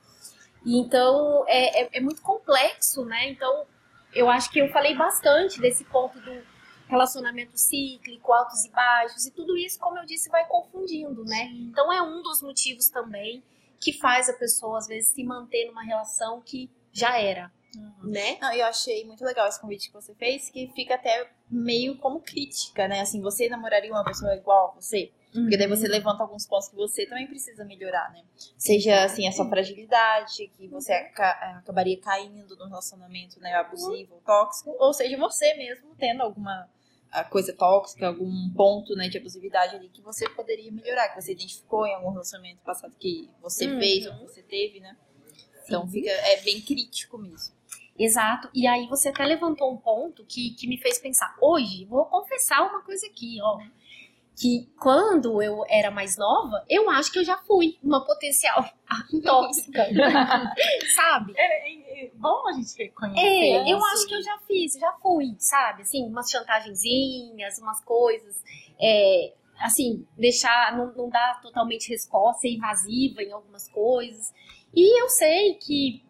[0.66, 3.30] E então é, é, é muito complexo, né?
[3.30, 3.66] Então
[4.14, 6.42] eu acho que eu falei bastante desse ponto do
[6.88, 11.50] relacionamento cíclico, altos e baixos, e tudo isso, como eu disse, vai confundindo, né?
[11.56, 13.44] Então é um dos motivos também
[13.82, 17.52] que faz a pessoa, às vezes, se manter numa relação que já era,
[18.04, 18.38] né?
[18.42, 22.20] Não, eu achei muito legal esse convite que você fez, que fica até meio como
[22.20, 23.02] crítica, né?
[23.02, 25.12] Assim, você namoraria uma pessoa igual a você?
[25.32, 28.22] Porque daí você levanta alguns pontos que você também precisa melhorar, né?
[28.58, 34.76] Seja, assim, a sua fragilidade, que você aca- acabaria caindo num relacionamento né, abusivo, tóxico,
[34.78, 36.70] ou seja, você mesmo tendo alguma
[37.30, 41.86] coisa tóxica, algum ponto né, de abusividade ali que você poderia melhorar, que você identificou
[41.86, 43.80] em algum relacionamento passado que você Uhum.
[43.80, 44.98] fez ou que você teve, né?
[45.66, 47.56] Então fica, é bem crítico mesmo.
[48.04, 48.50] Exato.
[48.54, 51.36] E aí você até levantou um ponto que, que me fez pensar.
[51.42, 53.60] Hoje, vou confessar uma coisa aqui, ó.
[54.40, 58.66] Que quando eu era mais nova, eu acho que eu já fui uma potencial
[59.24, 59.86] tóxica.
[60.96, 61.34] sabe?
[61.38, 63.22] É, é- bom a gente reconhecer.
[63.22, 65.82] É, eu isso acho que eu e- já fiz, já fui, sabe?
[65.84, 68.42] Assim, umas chantagenzinhas, umas coisas.
[68.82, 74.34] é, assim, deixar, não, não dar totalmente resposta, ser invasiva em algumas coisas.
[74.74, 76.04] E eu sei que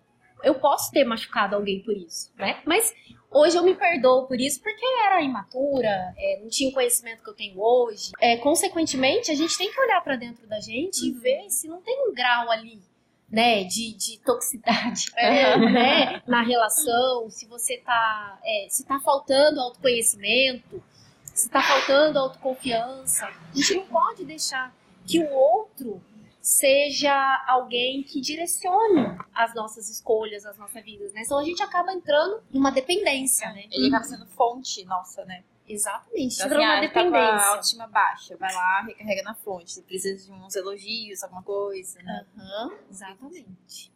[0.44, 2.62] eu posso ter machucado alguém por isso, né?
[2.66, 2.94] Mas
[3.30, 7.30] hoje eu me perdoo por isso porque era imatura, é, não tinha o conhecimento que
[7.30, 8.12] eu tenho hoje.
[8.20, 11.82] É, consequentemente, a gente tem que olhar pra dentro da gente e ver se não
[11.82, 12.82] tem um grau ali,
[13.30, 20.84] né, de, de toxicidade né, na relação, se você tá, é, se tá faltando autoconhecimento,
[21.24, 24.76] se tá faltando autoconfiança, a gente não pode deixar
[25.06, 26.02] que o outro
[26.42, 27.14] seja
[27.48, 31.24] alguém que direcione as nossas escolhas, as nossas vidas, né?
[31.24, 33.66] Senão a gente acaba entrando numa dependência, né?
[33.72, 35.44] Ele acaba sendo fonte nossa, né?
[35.68, 37.48] Exatamente, Então, assim, numa ah, ele tá com a dependência.
[37.48, 39.72] autoestima baixa, vai lá, recarrega na fonte.
[39.72, 42.26] Você precisa de uns elogios, alguma coisa, né?
[42.38, 43.94] Aham, exatamente.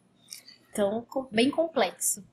[0.70, 2.24] Então, bem complexo.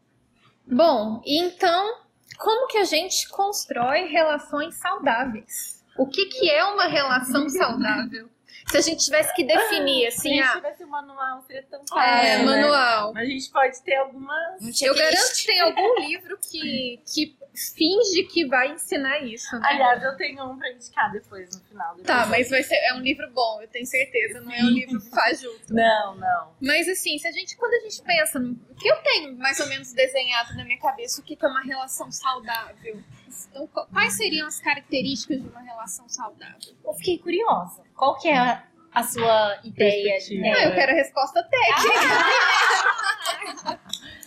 [0.66, 2.04] Bom, então,
[2.38, 5.84] como que a gente constrói relações saudáveis?
[5.98, 8.30] O que, que é uma relação saudável?
[8.70, 11.64] Se a gente tivesse que definir, Se assim, a gente ah, tivesse um manual, seria
[11.64, 12.44] tão é, fácil, né?
[12.46, 13.14] manual.
[13.14, 14.62] Mas a gente pode ter algumas.
[14.62, 17.38] Um Eu garanto que tem algum livro que, que
[17.76, 19.68] finge que vai ensinar isso, né?
[19.70, 21.96] Aliás, eu tenho um pra indicar depois, no final.
[21.96, 24.70] do Tá, mas vai ser, é um livro bom, eu tenho certeza, não é um
[24.70, 25.72] livro fajuto.
[25.74, 26.54] Não, não.
[26.60, 29.68] Mas assim, se a gente, quando a gente pensa, no, que eu tenho mais ou
[29.68, 33.04] menos desenhado na minha cabeça o que é uma relação saudável.
[33.50, 36.74] Então, qu- quais seriam as características de uma relação saudável?
[36.84, 37.83] Eu fiquei curiosa.
[37.96, 40.14] Qual que é a, a sua ideia?
[40.14, 40.48] Perspectiva.
[40.48, 43.80] É, Ah, eu quero a resposta técnica.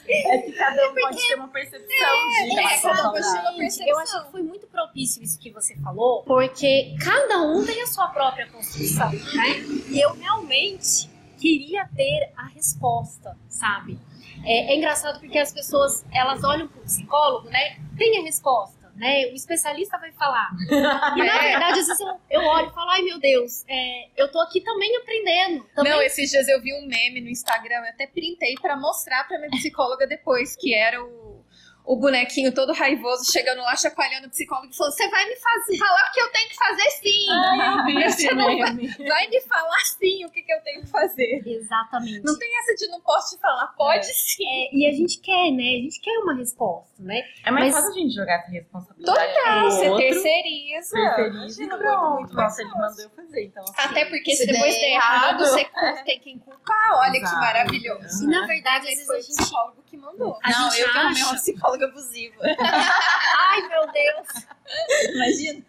[0.08, 1.94] É que cada um pode ter uma percepção de
[2.60, 3.88] é, cada um pode ter uma percepção.
[3.88, 7.86] Eu acho que foi muito propício isso que você falou, porque cada um tem a
[7.88, 9.58] sua própria construção, né?
[9.88, 13.98] E eu realmente queria ter a resposta, sabe?
[14.44, 17.76] É, é engraçado porque as pessoas, elas olham pro psicólogo, né?
[17.98, 19.26] Tem a resposta, né?
[19.26, 20.50] O especialista vai falar.
[21.16, 21.50] E na É.
[21.50, 24.60] verdade, às vezes eu, eu olho e falo, ai meu Deus, é, eu tô aqui
[24.62, 25.64] também aprendendo.
[25.74, 29.26] Também Não, esses dias eu vi um meme no Instagram, eu até printei pra mostrar
[29.28, 31.35] pra minha psicóloga depois, que era o,
[31.86, 35.78] o bonequinho todo raivoso chegando lá, chacoalhando o psicólogo e falou: Você vai me fazer,
[35.78, 37.26] falar o que eu tenho que fazer sim!
[37.30, 38.74] Ai, eu vi esse Você não vai,
[39.08, 41.42] vai me falar sim o que, que eu tenho que fazer.
[41.46, 42.24] Exatamente.
[42.24, 44.44] Não tem essa de não posso te falar, pode sim.
[44.44, 45.62] É, e a gente quer, né?
[45.62, 47.22] A gente quer uma resposta, né?
[47.44, 50.96] É mais Mas- fácil a gente jogar essa responsabilidade Total, pro você outro, terceiriza.
[51.16, 52.14] terceiriza e pronto.
[52.20, 55.22] muito, Nossa, ele mandou eu fazer, então assim, Até porque se Se depois der errado,
[55.24, 55.38] errado.
[55.38, 56.90] você culpa- tem quem culpar.
[56.94, 57.36] Olha que Exato.
[57.40, 58.24] maravilhoso.
[58.24, 59.50] E na verdade, às vezes a gente.
[59.96, 60.38] Que mandou.
[60.42, 62.36] A não, gente eu arrumei acha- uma psicóloga abusiva.
[62.60, 64.46] Ai, meu Deus!
[65.14, 65.64] Imagina.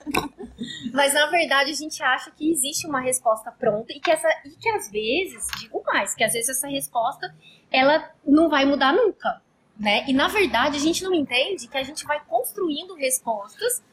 [0.94, 4.50] Mas na verdade a gente acha que existe uma resposta pronta e que essa e
[4.52, 7.34] que às vezes, digo mais, que às vezes essa resposta
[7.72, 9.42] ela não vai mudar nunca,
[9.80, 10.04] né?
[10.08, 13.84] E na verdade a gente não entende que a gente vai construindo respostas,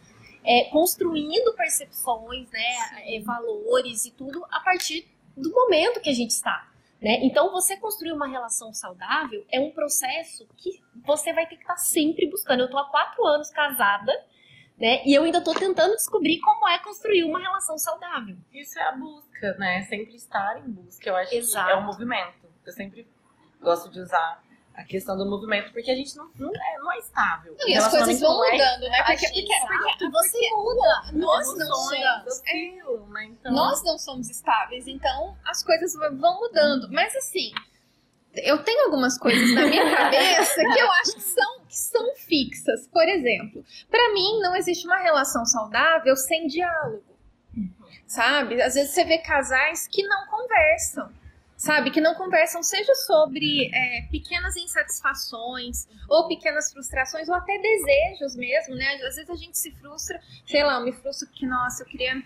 [0.43, 2.75] é, construindo percepções, né,
[3.07, 6.69] é, valores e tudo a partir do momento que a gente está.
[7.05, 7.19] Né?
[7.23, 11.77] Então, você construir uma relação saudável é um processo que você vai ter que estar
[11.77, 12.61] sempre buscando.
[12.61, 14.11] Eu tô há quatro anos casada,
[14.79, 15.05] né?
[15.05, 18.39] E eu ainda tô tentando descobrir como é construir uma relação saudável.
[18.51, 19.83] Isso é a busca, né?
[19.83, 21.07] Sempre estar em busca.
[21.07, 21.67] Eu acho Exato.
[21.67, 22.49] que é um movimento.
[22.65, 23.07] Eu sempre
[23.61, 24.43] gosto de usar
[24.75, 27.57] a questão do movimento, porque a gente não, não, é, não é estável.
[27.67, 29.03] E as coisas vão não é mudando, né?
[29.05, 31.13] Porque, porque, porque, você muda.
[31.13, 32.27] nós não somos.
[32.27, 33.25] oscilam, né?
[33.27, 36.91] Então, Nós não somos estáveis, então as coisas vão mudando.
[36.91, 37.53] Mas assim,
[38.35, 42.89] eu tenho algumas coisas na minha cabeça que eu acho que são, que são fixas.
[42.89, 47.05] Por exemplo, pra mim não existe uma relação saudável sem diálogo.
[48.09, 48.61] Sabe?
[48.61, 51.11] Às vezes você vê casais que não conversam.
[51.65, 58.37] Sabe, que não conversam, seja sobre é, pequenas insatisfações, ou pequenas frustrações, ou até desejos
[58.37, 58.97] mesmo, né?
[58.97, 62.23] Às vezes a gente se frustra, sei lá, eu me frustro porque, nossa, eu queria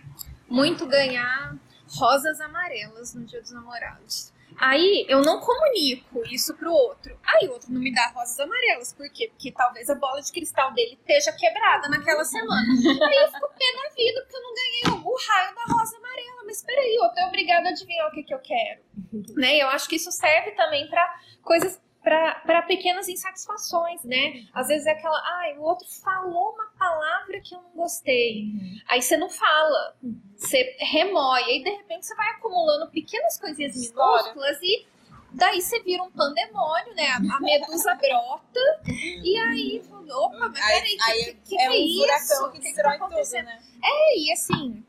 [0.48, 4.32] muito ganhar rosas amarelas no dia dos namorados.
[4.60, 7.18] Aí eu não comunico isso pro outro.
[7.24, 8.92] Aí o outro não me dá rosas amarelas.
[8.92, 9.28] Por quê?
[9.28, 12.66] Porque talvez a bola de cristal dele esteja quebrada naquela semana.
[12.68, 16.42] Aí eu fico pé da vida porque eu não ganhei o raio da rosa amarela.
[16.44, 18.80] Mas peraí, eu tô obrigada a adivinhar o que, que eu quero.
[19.36, 19.56] né?
[19.58, 21.80] Eu acho que isso serve também pra coisas.
[22.08, 24.46] Para pequenas insatisfações, né?
[24.54, 28.46] Às vezes é aquela, ai, o outro falou uma palavra que eu não gostei.
[28.88, 29.94] Aí você não fala,
[30.36, 34.86] você remoe, aí de repente você vai acumulando pequenas coisinhas minúsculas e
[35.32, 37.08] daí você vira um pandemônio, né?
[37.08, 41.70] A medusa brota e aí, opa, mas Aí, peraí, que, aí que, que é é
[41.70, 42.00] um isso?
[42.00, 43.58] furacão que que, que tá tudo, né?
[43.84, 44.82] É, e assim,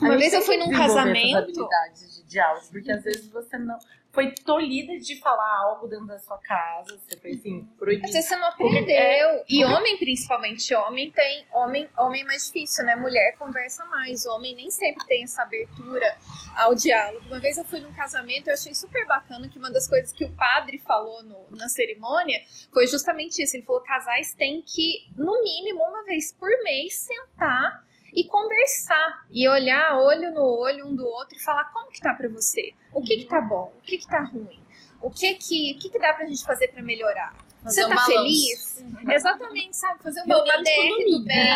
[0.00, 1.52] uma vez eu fui que num casamento.
[1.52, 3.78] de diálogo, porque às vezes você não
[4.16, 8.08] foi tolhida de falar algo dentro da sua casa, você foi assim, proibida.
[8.08, 9.44] Você não aprendeu.
[9.46, 11.46] E homem, principalmente, homem tem.
[11.52, 12.96] Homem, homem é mais difícil, né?
[12.96, 14.24] Mulher conversa mais.
[14.24, 16.16] Homem nem sempre tem essa abertura
[16.56, 17.26] ao diálogo.
[17.26, 20.24] Uma vez eu fui num casamento, eu achei super bacana que uma das coisas que
[20.24, 22.40] o padre falou no- na cerimônia
[22.72, 23.54] foi justamente isso.
[23.56, 27.84] Ele falou: casais têm que, no mínimo, uma vez por mês, sentar
[28.16, 32.14] e conversar e olhar olho no olho um do outro e falar como que tá
[32.14, 34.58] pra você, o que que tá bom, o que que tá ruim,
[35.02, 37.36] o que que, o que, que dá pra gente fazer pra melhorar.
[37.62, 38.84] Fazer Você tá feliz?
[39.06, 40.02] Exatamente, sabe?
[40.02, 41.50] Fazer uma, uma DR do bem.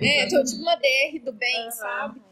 [0.00, 2.22] É, tipo tipo uma DR do bem, sabe?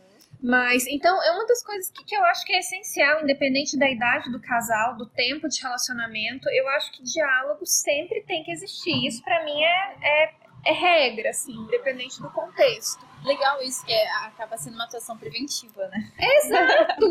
[0.40, 3.90] Mas, então, é uma das coisas que, que eu acho que é essencial, independente da
[3.90, 9.06] idade do casal, do tempo de relacionamento, eu acho que diálogo sempre tem que existir.
[9.06, 10.34] Isso, pra mim, é, é,
[10.66, 13.06] é regra, assim, independente do contexto.
[13.24, 16.12] Legal isso, que é- acaba sendo uma atuação preventiva, né?
[16.18, 17.06] Exato!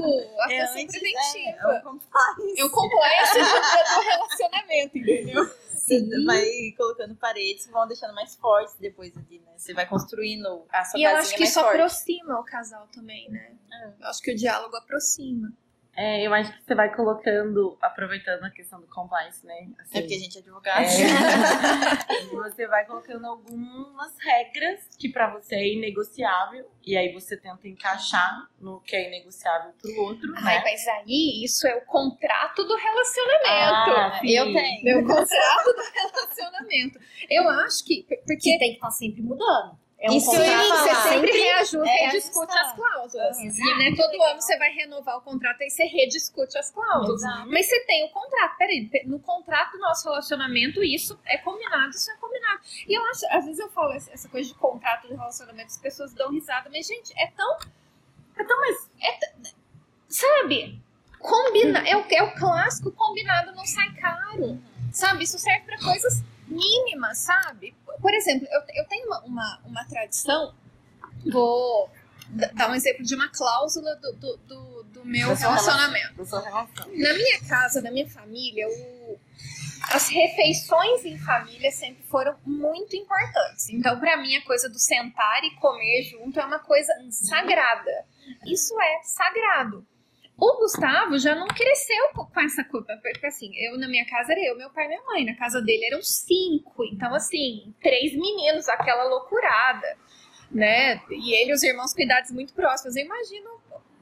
[0.50, 1.74] É, atuação antes, preventiva.
[1.74, 3.38] É, é um complexo.
[3.38, 5.46] É do, relacionamento, entendeu?
[5.46, 6.46] Você vai
[6.78, 9.54] colocando paredes vão deixando mais fortes depois ali, né?
[9.58, 11.76] Você vai construindo a sua E eu acho que isso forte.
[11.76, 13.52] aproxima o casal também, né?
[14.00, 15.52] Eu acho que o diálogo aproxima.
[15.98, 19.70] É, eu acho que você vai colocando, aproveitando a questão do compliance, né?
[19.80, 20.84] Assim, É porque a gente é advogado.
[20.84, 22.26] É.
[22.36, 28.50] você vai colocando algumas regras que pra você é inegociável e aí você tenta encaixar
[28.60, 30.64] no que é inegociável pro outro, Ai, né?
[30.64, 33.92] mas aí isso é o contrato do relacionamento.
[33.92, 34.32] Ah, sim.
[34.32, 34.84] Eu tenho.
[34.84, 37.00] Meu contrato do relacionamento.
[37.30, 38.04] Eu acho que.
[38.04, 38.36] Porque.
[38.46, 39.85] Que tem que estar sempre mudando.
[39.98, 43.40] É um Isso Sim, você sempre sempre reajusta é, e discute as cláusulas.
[43.40, 43.70] Exato.
[43.70, 47.22] E né, todo ano você vai renovar o contrato e você rediscute as cláusulas.
[47.22, 47.50] Exato.
[47.50, 48.58] Mas você tem o contrato.
[48.58, 52.60] Peraí, no contrato do nosso relacionamento, isso é combinado, isso é combinado.
[52.88, 56.14] E eu acho, às vezes eu falo essa coisa de contrato de relacionamento, as pessoas
[56.14, 57.58] dão risada, mas, gente, é tão.
[58.38, 58.90] É tão mais.
[60.10, 60.82] Sabe?
[61.20, 64.60] Combina, é, o, é o clássico combinado não sai caro.
[64.92, 65.24] Sabe?
[65.24, 67.76] Isso serve para coisas mínimas, sabe?
[68.02, 70.54] Por exemplo, eu, eu tenho uma, uma, uma tradição,
[71.32, 71.90] vou
[72.54, 76.14] dar um exemplo de uma cláusula do, do, do, do meu sua relacionamento.
[76.16, 76.42] Relação.
[76.88, 79.20] Na minha casa, na minha família, o-
[79.92, 83.70] as refeições em família sempre foram muito importantes.
[83.70, 88.06] Então, para mim, a coisa do sentar e comer junto é uma coisa sagrada.
[88.48, 89.86] Isso é sagrado.
[90.38, 94.34] O Gustavo já não cresceu co- com essa coisa, porque assim, eu na minha casa
[94.34, 98.12] era eu, meu pai e minha mãe, na casa dele eram cinco, então assim, três
[98.14, 99.98] meninos, aquela loucurada,
[100.52, 101.02] né?
[101.10, 102.96] E ele e os irmãos com idades muito próximas.
[102.98, 103.50] Eu imagino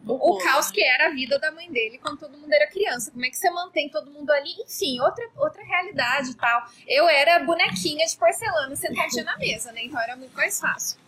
[0.06, 3.12] o caos que era a vida da mãe dele quando todo mundo era criança.
[3.12, 4.50] Como é que você mantém todo mundo ali?
[4.66, 6.64] Enfim, outra, outra realidade e tal.
[6.88, 9.84] Eu era bonequinha de porcelana sentadinha na mesa, né?
[9.86, 11.00] Então era muito mais fácil.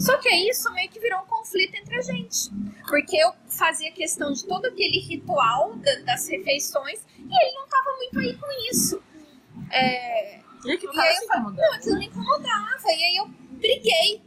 [0.00, 2.50] Só que aí isso meio que virou um conflito entre a gente.
[2.88, 7.96] Porque eu fazia questão de todo aquele ritual da- das refeições e ele não tava
[7.96, 9.02] muito aí com isso.
[9.70, 12.82] É, E E aí eu falei, não, aquilo me incomodava.
[12.88, 14.22] E aí eu briguei.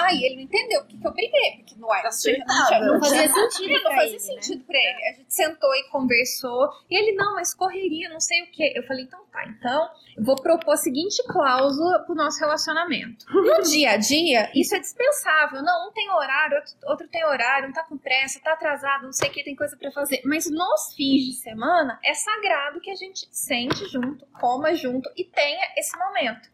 [0.00, 1.56] Aí ele não entendeu por que, eu briguei.
[1.58, 2.86] Porque no ar Tá não tinha- surtada.
[2.86, 4.18] Não fazia sentido não fazia ele, né?
[4.18, 5.04] sentido pra ele.
[5.08, 6.68] A gente sentou e conversou.
[6.90, 8.72] E ele, não, mas correria, não sei o quê.
[8.74, 13.24] Eu falei, então tá, então eu vou propor a seguinte cláusula pro nosso relacionamento.
[13.30, 15.62] No dia a dia, isso é dispensável.
[15.62, 19.12] Não, um tem horário, outro, outro tem horário, um tá com pressa, tá atrasado, não
[19.12, 20.22] sei o que, tem coisa pra fazer.
[20.24, 25.24] Mas nos fins de semana, é sagrado que a gente sente junto, coma junto e
[25.24, 26.50] tenha esse momento.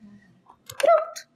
[0.78, 1.28] Pronto.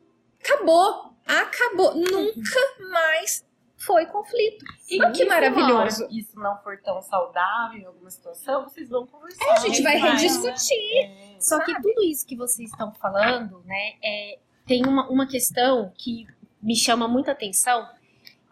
[0.45, 1.14] Acabou.
[1.27, 1.95] Acabou.
[1.95, 2.61] Nunca
[2.91, 3.45] mais
[3.77, 4.65] foi conflito.
[4.91, 6.07] E Olha que se maravilhoso.
[6.11, 9.45] isso não for tão saudável em alguma situação, vocês vão conversar.
[9.45, 11.05] É, a gente vai rediscutir.
[11.05, 11.37] É.
[11.41, 16.27] Só que tudo isso que vocês estão falando, né, é, tem uma, uma questão que
[16.63, 17.87] me chama muita atenção,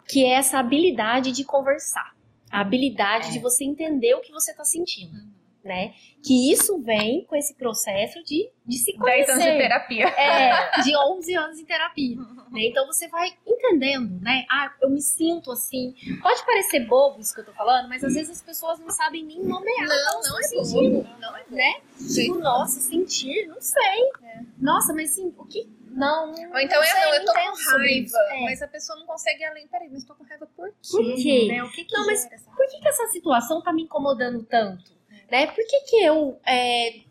[0.07, 2.13] que é essa habilidade de conversar.
[2.51, 3.31] A habilidade É.
[3.31, 5.17] de você entender o que você está sentindo,
[5.63, 5.93] né?
[6.21, 9.31] Que isso vem com esse processo de, de se 10 conhecer.
[9.31, 10.07] anos de terapia.
[10.07, 12.17] É, de 11 anos em terapia.
[12.51, 12.65] né?
[12.65, 14.45] Então você vai entendendo, né?
[14.51, 15.93] Ah, eu me sinto assim.
[16.21, 19.23] Pode parecer bobo isso que eu tô falando, mas às vezes as pessoas não sabem
[19.23, 19.87] nem nomear.
[19.87, 21.07] Não, não é bobo.
[21.19, 21.55] Não é bobo.
[21.55, 21.73] Né?
[22.13, 24.11] Tipo, nossa, sentir, não sei.
[24.57, 25.67] Nossa, mas sim, o que.
[25.89, 26.31] Não.
[26.31, 28.17] Ou então não é, sei, não, eu tô com raiva.
[28.31, 28.43] É.
[28.45, 29.67] Mas a pessoa não consegue ir além.
[29.67, 30.75] Peraí, mas tô com raiva por quê?
[30.91, 31.47] Por quê?
[31.49, 31.63] Né?
[31.63, 34.91] O que que Não, mas por que, que essa situação tá me incomodando tanto?
[35.33, 35.47] Né?
[35.47, 36.39] Por que, que eu.
[36.45, 37.01] é,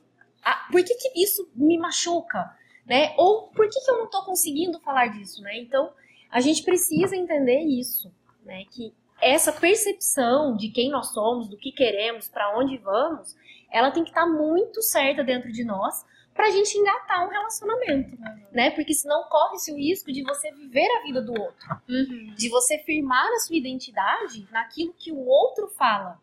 [0.44, 2.56] a- por que, que isso me machuca?
[2.86, 3.12] Né?
[3.16, 5.42] Ou por que, que eu não tô conseguindo falar disso?
[5.42, 5.58] Né?
[5.58, 5.92] Então,
[6.30, 8.12] a gente precisa entender isso.
[8.44, 8.64] Né?
[8.70, 13.36] Que essa percepção de quem nós somos, do que queremos, para onde vamos,
[13.72, 18.16] ela tem que estar muito certa dentro de nós pra gente engatar um relacionamento,
[18.52, 18.70] né?
[18.70, 22.34] Porque senão corre-se o risco de você viver a vida do outro Uhum.
[22.36, 26.18] de você firmar a sua identidade naquilo que o outro fala,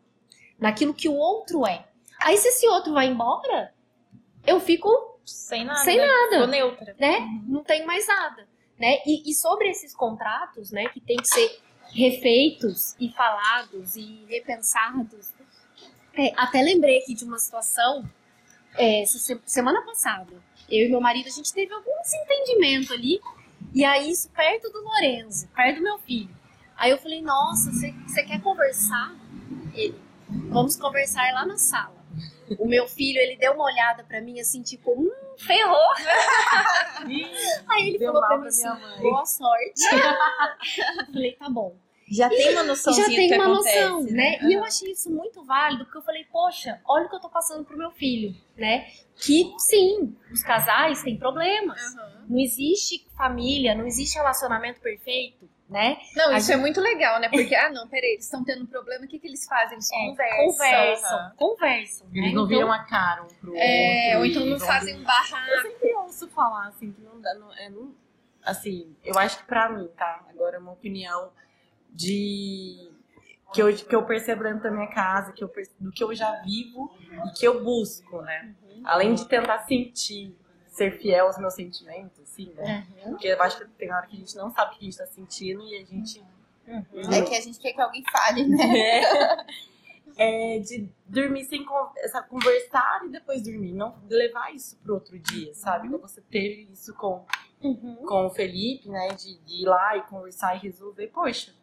[0.60, 1.86] naquilo que o outro é.
[2.20, 3.74] Aí se esse outro vai embora,
[4.46, 4.90] eu fico,
[5.26, 5.80] Sem nada.
[5.80, 6.06] Sem né?
[6.06, 6.40] nada.
[6.40, 6.96] Tô neutra.
[7.00, 7.20] né?
[7.48, 8.48] Não tenho mais nada,
[8.78, 8.98] né?
[9.06, 11.60] E, e sobre esses contratos, né, que tem que ser
[11.94, 15.34] refeitos e falados e repensados.
[16.16, 18.08] é, até lembrei aqui de uma situação
[18.76, 19.04] é,
[19.46, 20.34] semana passada.
[20.70, 23.20] Eu e meu marido a gente teve algum desentendimento ali.
[23.74, 26.30] E aí, isso perto do Lorenzo, perto do meu filho.
[26.76, 29.14] Aí eu falei, nossa, você quer conversar?
[29.74, 30.00] Ele,
[30.50, 31.99] vamos conversar lá na sala.
[32.58, 35.78] O meu filho, ele deu uma olhada pra mim assim, tipo, hum, ferrou.
[37.70, 39.84] Aí ele Deu falou pra mim pra assim, boa sorte.
[41.00, 41.76] eu falei, tá bom.
[42.12, 44.40] Já tem uma noçãozinha Já tem uma acontece, noção, né?
[44.42, 47.30] E eu achei isso muito válido, porque eu falei, poxa, olha o que eu tô
[47.30, 48.88] passando pro meu filho, né?
[49.16, 51.80] Que sim, os casais têm problemas.
[51.94, 52.26] Uhum.
[52.30, 55.98] Não existe família, não existe relacionamento perfeito, né?
[56.16, 57.30] Não, isso é muito legal, né?
[57.30, 59.74] Porque, ah, não, peraí, eles estão tendo um problema, o que, que eles fazem?
[59.74, 60.46] Eles É, conversam.
[60.48, 62.08] Conversam, conversam.
[62.08, 62.14] né?
[62.20, 64.20] Eles não Então, viram a cara um pro É, outro.
[64.20, 65.50] ou então e não fazem um barraco.
[65.52, 67.34] Eu sempre ouço falar assim, que não dá.
[67.36, 67.94] Não, é, não-
[68.44, 70.26] assim, eu acho que pra mim, tá?
[70.30, 71.32] Agora é uma opinião
[71.90, 72.90] de.
[73.52, 76.40] Que eu, que eu percebo dentro da minha casa, que eu, do que eu já
[76.44, 76.96] vivo
[77.26, 78.54] e que eu busco, né?
[78.84, 80.38] Além de tentar sentir,
[80.80, 82.88] ser fiel aos meus sentimentos, assim, né?
[83.06, 83.12] Uhum.
[83.12, 84.98] Porque eu acho que tem hora que a gente não sabe o que a gente
[84.98, 86.24] tá sentindo e a gente.
[86.68, 88.58] É que a gente quer que alguém fale, né?
[90.18, 91.64] É, é de dormir sem
[92.28, 93.72] conversar e depois dormir.
[93.72, 95.88] Não levar isso pro outro dia, sabe?
[95.88, 97.26] Igual você teve isso com,
[97.62, 97.96] Uhum.
[98.06, 99.08] com o Felipe, né?
[99.10, 101.08] De, de ir lá e conversar e resolver.
[101.08, 101.54] Poxa,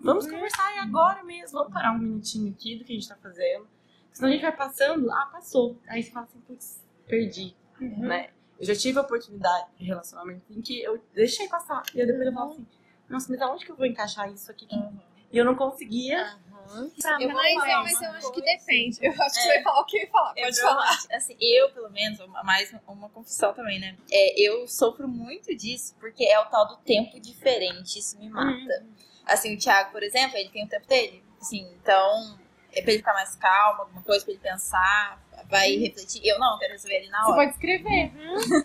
[0.00, 1.58] vamos conversar aí agora mesmo.
[1.58, 3.68] Vamos parar um minutinho aqui do que a gente tá fazendo.
[4.12, 5.78] Senão a gente vai passando, ah, passou.
[5.86, 8.00] Aí você fala assim, putz, perdi, Uhum.
[8.00, 8.30] né?
[8.62, 11.82] Eu já tive a oportunidade de relacionamento em que eu deixei passar.
[11.92, 12.66] E aí depois eu falo assim,
[13.08, 14.68] nossa, mas aonde que eu vou encaixar isso aqui?
[15.32, 16.36] E eu não conseguia.
[16.70, 16.88] Uhum.
[17.18, 18.98] Eu vou Mas, falar é, mas eu acho que depende.
[19.04, 19.42] Eu acho que É.
[19.42, 20.32] você vai falar o que eu ia falar.
[20.36, 20.98] Eu Pode não- falar.
[21.12, 23.96] Assim, eu, pelo menos, mais uma confissão também, né?
[24.12, 28.86] É, eu sofro muito disso, porque é o tal do tempo diferente, isso me mata.
[29.26, 31.24] Assim, o Thiago, por exemplo, ele tem o tempo dele.
[31.40, 32.38] Assim, então,
[32.72, 36.20] é pra ele ficar mais calmo, alguma coisa pra ele pensar, vai refletir.
[36.24, 37.36] Eu não, quero resolver ele na Você hora.
[37.36, 38.12] pode escrever.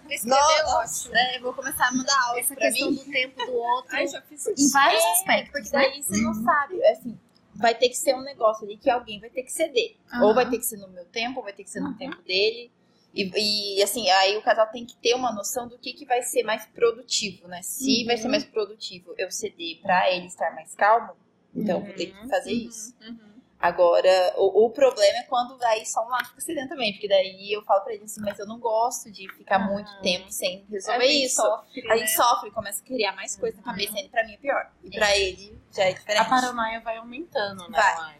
[0.09, 1.15] Escrever Nossa, é ótimo.
[1.15, 2.97] é, eu vou começar a mandar áudio Essa pra questão mim.
[2.97, 4.71] do tempo do outro Ai, já fiz em isso.
[4.73, 5.89] vários É, aspectos, Porque né?
[5.89, 7.19] daí você não sabe, assim,
[7.55, 9.95] vai ter que ser um negócio ali que alguém vai ter que ceder.
[10.21, 12.21] Ou vai ter que ser no meu tempo, ou vai ter que ser no tempo
[12.23, 12.71] dele.
[13.13, 16.21] E, e, assim, aí o casal tem que ter uma noção do que, que vai
[16.21, 17.61] ser mais produtivo, né?
[17.63, 21.13] Se vai ser mais produtivo eu ceder pra ele estar mais calmo,
[21.55, 22.93] então eu vou ter que fazer isso.
[23.01, 23.17] Uhum.
[23.59, 27.51] Agora, o, o problema é quando daí só um lado fica cedendo também, porque daí
[27.51, 31.03] eu falo pra ele assim, mas eu não gosto de ficar muito tempo sem resolver
[31.03, 31.35] A gente isso.
[31.41, 31.97] sofre, A né?
[31.97, 34.71] gente sofre, começa a criar mais coisa na cabeça, e pra mim é pior.
[34.83, 36.21] E pra ele já é diferente.
[36.21, 37.77] A paranoia vai aumentando, né?
[37.79, 38.15] Vai.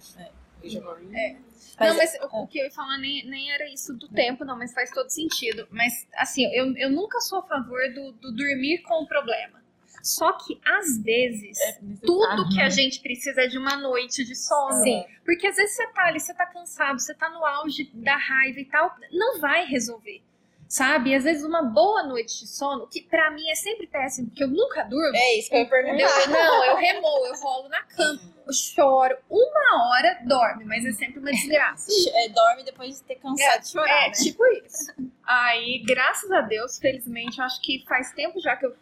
[1.14, 1.36] É.
[1.80, 4.44] Mas- não, mas o, o que eu ia falar nem, nem era isso do tempo,
[4.44, 5.68] não, mas faz todo sentido.
[5.70, 9.62] Mas, assim, eu, eu nunca sou a favor do, do dormir com o problema.
[10.04, 14.36] Só que, às vezes, É tudo que a gente precisa é de uma noite de
[14.36, 14.74] sono.
[14.84, 15.04] Sim.
[15.26, 18.60] Porque às vezes você tá ali, você tá cansado, você tá no auge da raiva
[18.60, 20.22] e tal, não vai resolver.
[20.70, 21.12] Sabe?
[21.12, 24.44] E às vezes uma boa noite de sono, que pra mim é sempre péssimo, porque
[24.44, 25.16] eu nunca durmo.
[25.16, 26.28] É isso que eu ia perguntar.
[26.28, 29.16] Não, eu remoo, eu rolo na cama, eu choro.
[29.30, 31.88] Uma hora dorme, mas é sempre uma desgraça.
[32.14, 34.12] É, dorme depois de ter cansado de chorar, É, né?
[34.12, 34.92] tipo isso.
[35.24, 38.76] Aí, graças a Deus, felizmente, eu acho que faz tempo já que eu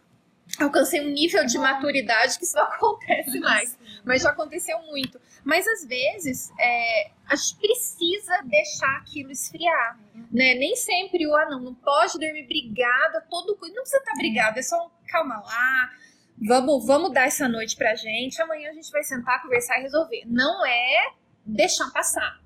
[0.59, 3.77] alcancei um nível de maturidade que isso não acontece mais.
[4.03, 5.19] Mas já aconteceu muito.
[5.43, 9.99] Mas às vezes é, a gente precisa deixar aquilo esfriar.
[10.31, 10.55] Né?
[10.55, 13.57] Nem sempre o ah, não, não pode dormir brigada, todo.
[13.61, 15.91] Não precisa estar brigado, é só um calma lá.
[16.37, 18.41] Vamos, vamos dar essa noite pra gente.
[18.41, 20.23] Amanhã a gente vai sentar, conversar e resolver.
[20.25, 21.13] Não é
[21.45, 22.39] deixar passar.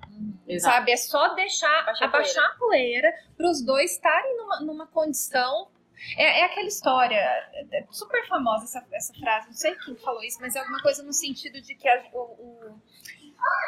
[0.46, 0.76] Exato.
[0.76, 0.92] Sabe?
[0.92, 5.68] É só deixar Abaixar a abaixar a poeira para os dois estarem numa, numa condição.
[6.16, 10.22] É, é aquela história, é é super famosa essa, essa frase, não sei quem falou
[10.22, 12.80] isso, mas é alguma coisa no sentido de que a, o, o-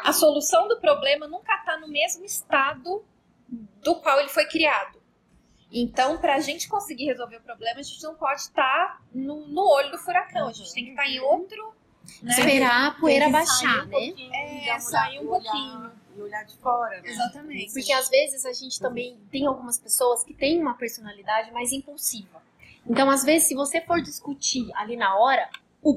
[0.04, 3.04] a solução do problema nunca está no mesmo estado
[3.82, 5.00] do qual ele foi criado.
[5.70, 9.62] Então, para a gente conseguir resolver o problema, a gente não pode estar no, no
[9.66, 11.74] olho do furacão, a gente tem que estar em outro.
[12.22, 12.32] Né?
[12.32, 14.68] Esperar a poeira baixar, um né?
[14.68, 15.91] É, sair um pouquinho.
[16.16, 17.08] E olhar de fora, né?
[17.08, 17.72] Exatamente.
[17.72, 22.42] Porque às vezes a gente também tem algumas pessoas que têm uma personalidade mais impulsiva.
[22.86, 25.48] Então, às vezes, se você for discutir ali na hora,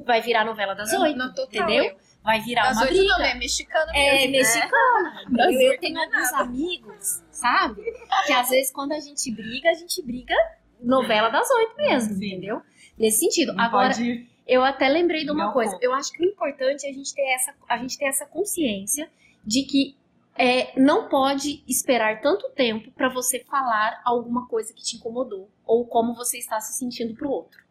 [0.05, 1.83] vai virar novela das oito, Não, entendeu?
[1.85, 1.97] eu.
[2.23, 3.03] Vai virar Das uma briga.
[3.03, 3.33] não, né?
[3.35, 4.37] Mexicano É mesmo, né?
[4.39, 5.21] mexicana.
[5.21, 5.37] entendeu?
[5.37, 7.81] Das Eu oito tenho não é alguns amigos, sabe?
[8.25, 10.33] Que às vezes quando a gente briga, a gente briga
[10.81, 12.25] novela das oito mesmo, Sim.
[12.25, 12.61] entendeu?
[12.97, 13.53] Nesse sentido.
[13.53, 15.77] Não Agora, pode eu até lembrei de uma Não coisa.
[15.81, 19.09] Eu acho que o importante é a gente ter essa, a gente ter essa consciência
[19.43, 19.95] de que
[20.37, 25.85] é, não pode esperar tanto tempo para você falar alguma coisa que te incomodou ou
[25.87, 27.63] como você está se sentindo pro outro.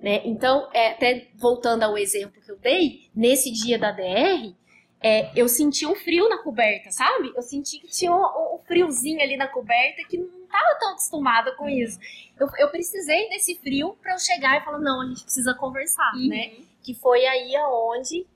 [0.00, 0.20] Né?
[0.24, 4.52] Então, é, até voltando ao exemplo que eu dei, nesse dia da DR,
[5.00, 7.32] é, eu senti um frio na coberta, sabe?
[7.36, 11.54] Eu senti que tinha um, um friozinho ali na coberta que não estava tão acostumada
[11.56, 12.00] com isso.
[12.38, 16.12] Eu, eu precisei desse frio para eu chegar e falar, não, a gente precisa conversar,
[16.16, 16.52] né?
[16.82, 18.26] Que foi aí aonde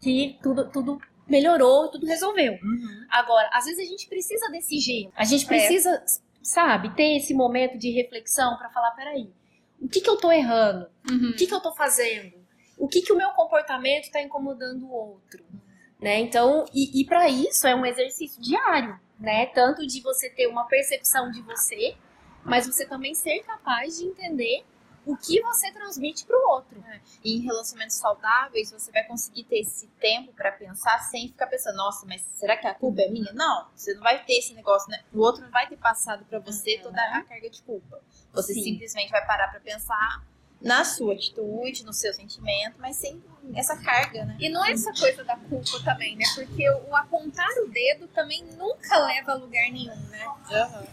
[0.00, 1.00] que tudo, tudo
[1.30, 2.54] melhorou, tudo resolveu.
[2.54, 3.06] Uhum.
[3.08, 5.12] Agora, às vezes a gente precisa desse gelo.
[5.14, 6.04] A gente precisa,
[6.42, 9.32] sabe, ter esse momento de reflexão para falar, peraí,
[9.80, 10.86] o que que eu tô errando?
[11.08, 11.30] Uhum.
[11.30, 12.34] O que que eu tô fazendo?
[12.76, 15.44] O que que o meu comportamento está incomodando o outro?
[16.00, 16.18] Né?
[16.20, 19.46] Então, e, e para isso é um exercício diário, né?
[19.46, 21.94] Tanto de você ter uma percepção de você,
[22.42, 24.64] mas você também ser capaz de entender
[25.06, 26.82] o que você transmite pro outro.
[27.24, 31.76] E em relacionamentos saudáveis, você vai conseguir ter esse tempo pra pensar sem ficar pensando,
[31.76, 33.32] nossa, mas será que a culpa é minha?
[33.32, 35.02] Não, você não vai ter esse negócio, né?
[35.12, 36.82] O outro não vai ter passado pra você Uhum.
[36.84, 38.00] toda a carga de culpa.
[38.32, 38.62] Você Sim.
[38.62, 40.24] simplesmente vai parar pra pensar
[40.60, 43.18] na sua atitude, no seu sentimento, mas sem
[43.56, 44.36] essa carga, né?
[44.40, 46.24] E não é essa coisa da culpa também, né?
[46.34, 50.24] Porque o apontar o dedo também nunca leva a lugar nenhum, né?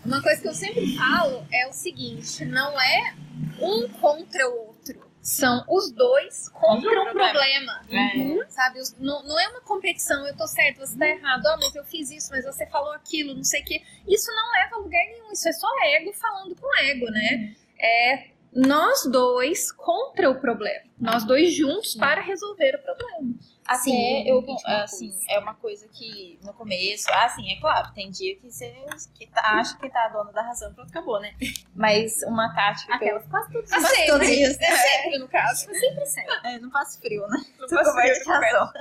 [0.06, 3.16] Uma coisa que eu sempre falo é o seguinte: não é
[3.62, 5.08] um contra o outro.
[5.22, 7.82] São os dois contra um problema.
[7.92, 8.50] É.
[8.50, 8.80] Sabe?
[8.80, 11.84] Os- Não, não é uma competição, eu tô certo, você tá errado, ó, mas eu
[11.84, 13.82] fiz isso, mas você falou aquilo, não sei o quê.
[14.08, 17.54] Isso não leva a lugar nenhum, isso é só ego falando com ego, né?
[17.78, 18.28] É,
[18.58, 20.84] nós dois contra o problema.
[21.00, 23.36] Nós dois juntos para resolver o problema.
[23.68, 25.26] Assim, Sim, eu, assim, coisa.
[25.30, 28.74] é uma coisa que no começo, assim, é claro, tem dia que você
[29.14, 31.36] que tá, acha que tá a dona da razão, pronto, acabou, né?
[31.76, 33.72] Mas uma tática que eu, Aquelas quase todas.
[33.72, 35.66] É Mas sempre, todos dias, é sempre no caso.
[35.66, 36.34] Sempre sempre.
[36.46, 37.46] é, não faço frio, né?
[37.60, 38.72] Não coberta ver, de razão.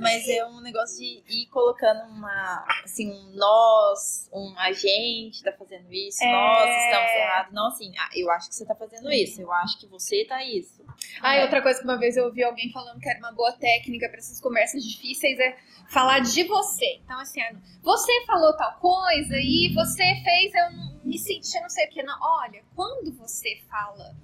[0.00, 5.52] Mas é um negócio de ir colocando uma, assim, um nós, um a gente tá
[5.52, 6.30] fazendo isso, É.
[6.30, 7.52] nós estamos errados.
[7.54, 10.42] Não assim, ah, eu acho que você tá fazendo isso, eu acho que você tá
[10.44, 10.84] isso.
[11.22, 11.40] Ah, É.
[11.40, 14.08] e outra coisa que uma vez eu ouvi alguém falando que era uma boa técnica
[14.08, 15.56] para essas conversas difíceis é
[15.88, 17.00] falar de você.
[17.04, 17.40] Então, assim,
[17.82, 22.02] você falou tal coisa e você fez, eu não- me senti não sei o que.
[22.02, 24.14] Não, olha, quando você fala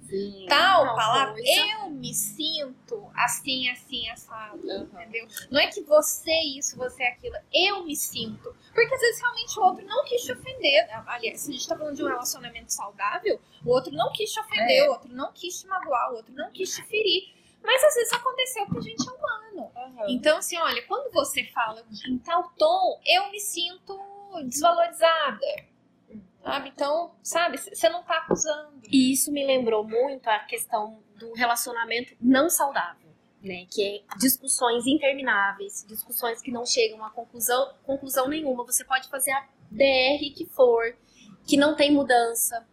[0.47, 1.49] tal tal palavra, coisa.
[1.83, 4.59] eu me sinto assim, assim, assado.
[4.65, 5.27] Entendeu?
[5.51, 7.35] Não é que você é isso, você é aquilo.
[7.53, 8.55] Eu me sinto.
[8.73, 10.87] Porque às vezes realmente o outro não quis te ofender.
[11.07, 14.39] Aliás, se a gente tá falando de um relacionamento saudável, o outro não quis te
[14.39, 14.87] ofender, É.
[14.87, 17.33] o outro não quis te magoar, o outro não quis te ferir.
[17.63, 19.71] Mas às vezes aconteceu porque a gente é humano.
[20.07, 23.99] Então, assim, olha, quando você fala em tal tom, eu me sinto
[24.45, 25.39] desvalorizada.
[26.45, 26.69] Sabe?
[26.69, 28.79] Então, sabe, você não tá acusando.
[28.87, 33.09] E isso me lembrou muito a questão do relacionamento não saudável,
[33.41, 33.65] né?
[33.71, 38.63] Que é discussões intermináveis, discussões que não chegam a conclusão, conclusão nenhuma.
[38.63, 40.95] Você pode fazer a DR que for,
[41.47, 42.63] que não tem mudança,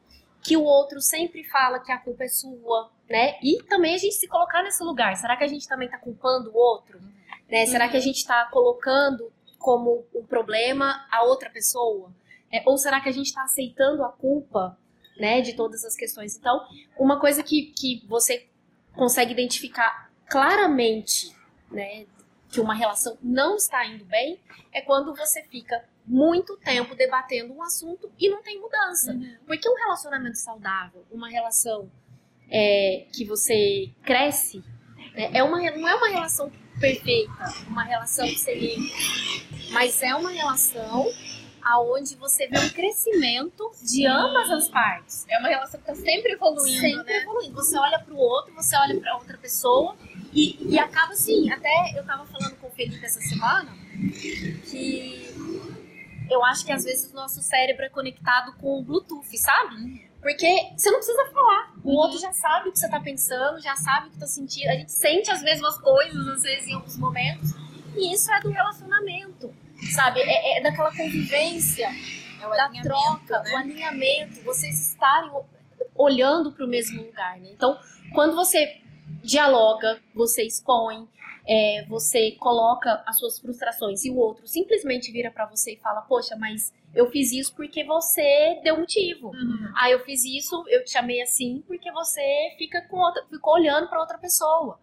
[0.43, 3.39] que o outro sempre fala que a culpa é sua, né?
[3.43, 5.17] E também a gente se colocar nesse lugar.
[5.17, 7.01] Será que a gente também tá culpando o outro?
[7.49, 7.65] Né?
[7.65, 12.13] Será que a gente tá colocando como o problema a outra pessoa?
[12.53, 14.79] É, ou será que a gente está aceitando a culpa
[15.17, 16.37] né, de todas as questões?
[16.37, 16.61] Então,
[16.99, 18.47] uma coisa que, que você
[18.95, 21.35] consegue identificar claramente
[21.71, 22.07] né,
[22.51, 24.39] que uma relação não está indo bem
[24.71, 29.19] é quando você fica muito tempo debatendo um assunto e não tem mudança.
[29.47, 31.91] Porque um relacionamento saudável, uma relação
[32.51, 34.63] é, que você cresce,
[35.15, 37.33] né, é uma, não é uma relação perfeita,
[37.67, 41.07] uma relação excelente, mas é uma relação
[41.65, 45.27] aonde você vê um crescimento de ambas as partes.
[45.29, 47.23] É uma relação que tá sempre evoluindo, Sempre né?
[47.23, 47.55] evoluindo.
[47.55, 49.97] Você olha pro outro, você olha pra outra pessoa
[50.33, 51.51] e, e acaba assim.
[51.51, 53.71] Até eu tava falando com o Felipe essa semana
[54.71, 55.33] que
[56.31, 60.11] eu acho que às vezes o nosso cérebro é conectado com o Bluetooth, sabe?
[60.21, 60.47] Porque
[60.77, 61.75] você não precisa falar.
[61.83, 64.69] O outro já sabe o que você tá pensando, já sabe o que tá sentindo.
[64.71, 67.51] A gente sente as mesmas coisas, às vezes, em alguns momentos.
[67.97, 69.53] E isso é do relacionamento,
[69.95, 70.21] sabe?
[70.21, 71.89] É, é daquela convivência
[72.41, 73.53] É da troca, né?
[73.53, 75.31] o alinhamento, vocês estarem
[75.95, 77.51] olhando para o mesmo lugar, né?
[77.53, 77.79] Então,
[78.15, 78.81] quando você
[79.23, 81.09] dialoga, você expõe,
[81.47, 86.01] é, você coloca as suas frustrações e o outro simplesmente vira para você e fala,
[86.03, 89.29] poxa, mas eu fiz isso porque você deu motivo.
[89.29, 89.73] Uhum.
[89.77, 93.89] Ah, eu fiz isso, eu te chamei assim porque você fica com outra, ficou olhando
[93.89, 94.79] para outra pessoa,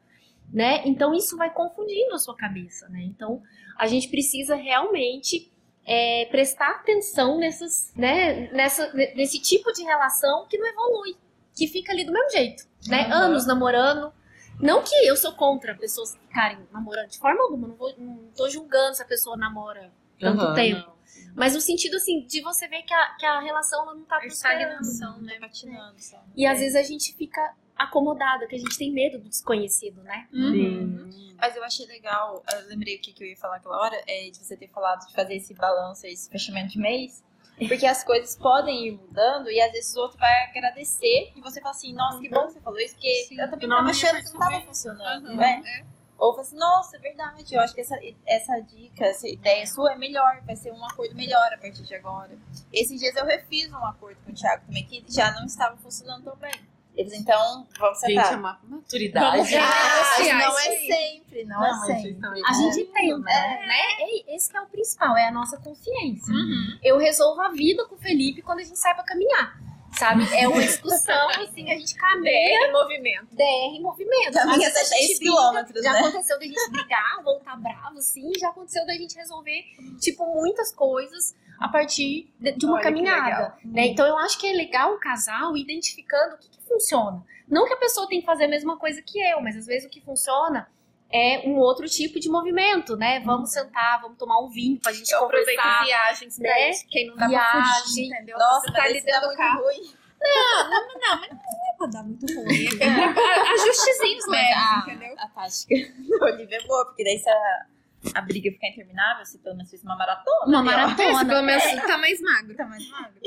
[0.52, 0.82] né?
[0.86, 3.02] Então isso vai confundindo a sua cabeça, né?
[3.04, 3.42] Então
[3.80, 5.50] a gente precisa realmente
[5.86, 11.16] é, prestar atenção nessas, né, nessa, nesse tipo de relação que não evolui,
[11.56, 13.08] que fica ali do mesmo jeito, né?
[13.08, 13.14] Uhum.
[13.14, 14.14] Anos namorando.
[14.62, 18.50] Não que eu sou contra pessoas ficarem namorando de forma alguma, não, vou, não tô
[18.50, 20.82] julgando se a pessoa namora tanto Aham, tempo.
[20.86, 21.00] não.
[21.34, 24.18] Mas no sentido assim, de você ver que a, que a relação ela não tá
[24.18, 24.82] A prosperando.
[24.82, 25.38] estagnação, né?
[25.40, 26.22] Patinando, só.
[26.36, 30.28] E às vezes a gente fica acomodada, que a gente tem medo do desconhecido, né?
[30.34, 31.10] Uhum.
[31.12, 31.36] Sim.
[31.40, 34.30] Mas eu achei legal, eu lembrei o que, que eu ia falar aquela hora, é
[34.30, 37.24] de você ter falado de fazer esse balanço, esse fechamento de mês.
[37.68, 41.60] Porque as coisas podem ir mudando e às vezes o outro vai agradecer e você
[41.60, 43.40] fala assim, nossa, que bom que você falou isso, porque Sim.
[43.42, 45.36] eu também Não, tava achando que não tava funcionando, Uhum.
[45.36, 45.62] né?
[45.66, 45.86] É.
[46.18, 49.94] Ou fala assim, nossa, é verdade, eu acho que essa, essa dica, essa ideia sua
[49.94, 52.32] é melhor, vai ser um acordo melhor a partir de agora.
[52.74, 56.24] Esses dias eu refiz um acordo com o Thiago também, que já não estava funcionando
[56.26, 56.52] tão bem.
[57.00, 58.34] Eles, então, vamos Gente, sentar.
[58.34, 59.38] é uma maturidade.
[59.38, 62.42] Vamos Ah, não é sempre, não, Não, é mas vocês sempre.
[62.46, 63.66] A gente É, tenta, né?
[63.68, 63.82] né?
[64.02, 66.34] E Esse que é o principal, é a nossa consciência.
[66.34, 66.78] Uhum.
[66.84, 69.58] Eu resolvo a vida com o Felipe quando a gente sai pra caminhar.
[69.98, 70.24] Sabe?
[70.36, 73.28] É uma discussão, assim, a gente caminha, DR em movimento.
[73.36, 73.44] DR
[73.76, 74.34] em movimento.
[74.34, 76.00] Caminha até a 10 gente briga, quilômetros, Já né?
[76.00, 79.64] aconteceu da gente brigar, voltar bravo, assim, já aconteceu da gente resolver,
[80.00, 83.56] tipo, muitas coisas a partir de, de uma Olha caminhada.
[83.66, 83.88] Né?
[83.88, 87.24] Então eu acho que é legal o casal identificando o que, que funciona.
[87.48, 89.88] Não que a pessoa tem que fazer a mesma coisa que eu, mas às vezes
[89.88, 90.70] o que funciona
[91.12, 93.20] é um outro tipo de movimento, né?
[93.22, 95.84] Vamos sentar, vamos tomar um vinho pra gente Eu aproveito conversar.
[95.84, 96.70] viagens pra né?
[96.70, 97.82] isso, quem não dá pra Viagem.
[97.84, 98.38] fugir, entendeu?
[98.38, 99.64] Nossa, Você tá mas ali esse dá dentro do muito carro.
[99.64, 99.94] ruim.
[100.22, 102.68] Não, não, mas não é pra dar muito ruim.
[102.80, 105.16] É pra- Ajustezinhos Mas leves, a, entendeu?
[105.18, 107.30] a tática do Olivia é boa, porque daí se
[108.14, 110.46] a, briga ficar interminável, você pelo menos fez uma maratona.
[110.46, 110.64] Uma ó.
[110.64, 111.12] maratona.
[111.12, 112.56] Esse pelo menos tá mais magro.
[112.56, 113.20] Tá mais magro.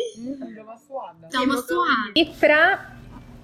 [0.54, 1.28] Deu uma suada.
[1.30, 2.12] Tá uma suave.
[2.16, 2.96] E pra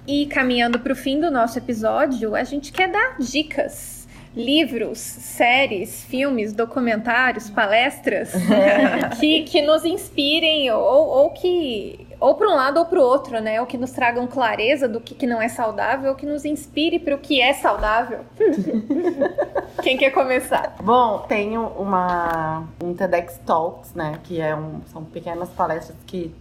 [0.07, 3.99] ir caminhando pro fim do nosso episódio, a gente quer dar dicas.
[4.37, 8.31] Livros, séries, filmes, documentários, palestras
[9.18, 12.07] que, que nos inspirem ou, ou que.
[12.21, 13.61] Ou para um lado ou para o outro, né?
[13.61, 16.99] Ou que nos tragam clareza do que, que não é saudável, ou que nos inspire
[16.99, 18.21] para o que é saudável.
[19.83, 20.75] Quem quer começar?
[20.83, 24.19] Bom, tenho uma um TEDx Talks, né?
[24.25, 26.35] Que é um, são pequenas palestras que,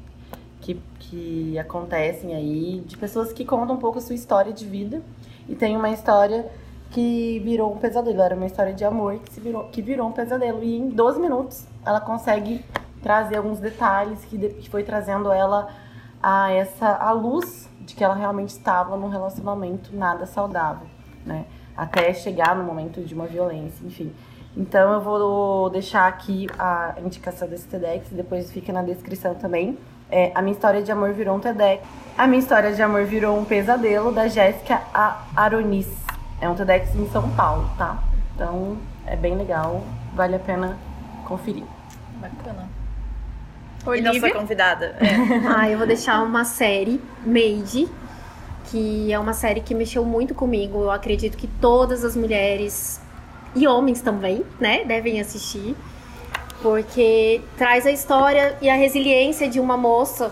[0.62, 5.04] que, que acontecem aí de pessoas que contam um pouco a sua história de vida.
[5.48, 6.50] E tem uma história
[6.90, 8.22] que virou um pesadelo.
[8.22, 10.64] Era uma história de amor que, se virou, que virou um pesadelo.
[10.64, 12.66] E em 12 minutos ela consegue
[13.08, 15.70] trazer alguns detalhes que, de- que foi trazendo ela
[16.22, 20.86] a essa a luz de que ela realmente estava num relacionamento nada saudável,
[21.26, 21.46] né?
[21.78, 24.14] Até chegar no momento de uma violência, enfim.
[24.58, 29.78] Então eu vou deixar aqui a indicação desse TEDx, depois fica na descrição também.
[30.12, 31.82] É, a minha história de amor virou um TEDx.
[32.18, 34.82] A minha história de amor virou um pesadelo da Jéssica
[35.34, 35.88] Aronis.
[36.42, 38.00] É um TEDx em São Paulo, tá?
[38.36, 39.82] Então é bem legal,
[40.14, 40.78] vale a pena
[41.26, 41.64] conferir.
[42.20, 42.68] Bacana.
[43.96, 44.22] E Olivia?
[44.22, 44.96] nossa convidada.
[45.00, 45.18] É.
[45.48, 47.88] Ah, eu vou deixar uma série, Made,
[48.66, 50.82] que é uma série que mexeu muito comigo.
[50.84, 53.00] Eu acredito que todas as mulheres
[53.56, 55.76] e homens também, né, devem assistir,
[56.62, 60.32] porque traz a história e a resiliência de uma moça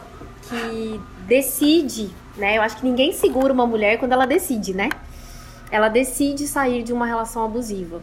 [0.49, 2.57] que decide, né?
[2.57, 4.89] Eu acho que ninguém segura uma mulher quando ela decide, né?
[5.71, 8.01] Ela decide sair de uma relação abusiva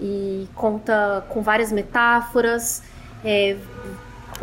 [0.00, 2.82] e conta com várias metáforas,
[3.24, 3.56] é,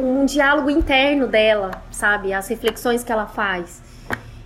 [0.03, 2.33] um diálogo interno dela, sabe?
[2.33, 3.81] As reflexões que ela faz.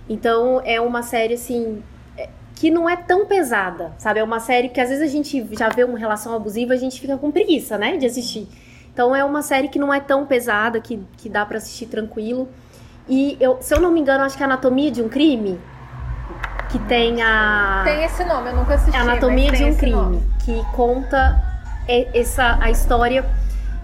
[0.08, 1.82] Então é uma série assim
[2.16, 4.20] é, que não é tão pesada, sabe?
[4.20, 7.00] É uma série que às vezes a gente já vê uma relação abusiva, a gente
[7.00, 8.48] fica com preguiça, né, de assistir.
[8.92, 12.48] Então é uma série que não é tão pesada, que, que dá pra assistir tranquilo.
[13.08, 15.60] E eu, se eu não me engano, acho que é Anatomia de um Crime,
[16.70, 18.96] que tem a Tem esse nome, eu nunca assisti.
[18.96, 20.22] é Anatomia de um crime, nome.
[20.44, 21.40] que conta
[21.86, 23.24] essa a história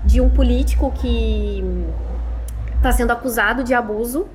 [0.05, 1.63] de um político que
[2.77, 4.27] está sendo acusado de abuso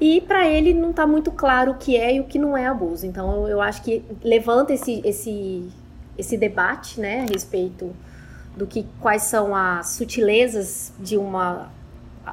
[0.00, 2.66] e para ele não tá muito claro o que é e o que não é
[2.66, 3.06] abuso.
[3.06, 5.70] Então eu, acho que levanta esse esse
[6.18, 7.94] esse debate, né, a respeito
[8.56, 11.68] do que quais são as sutilezas de uma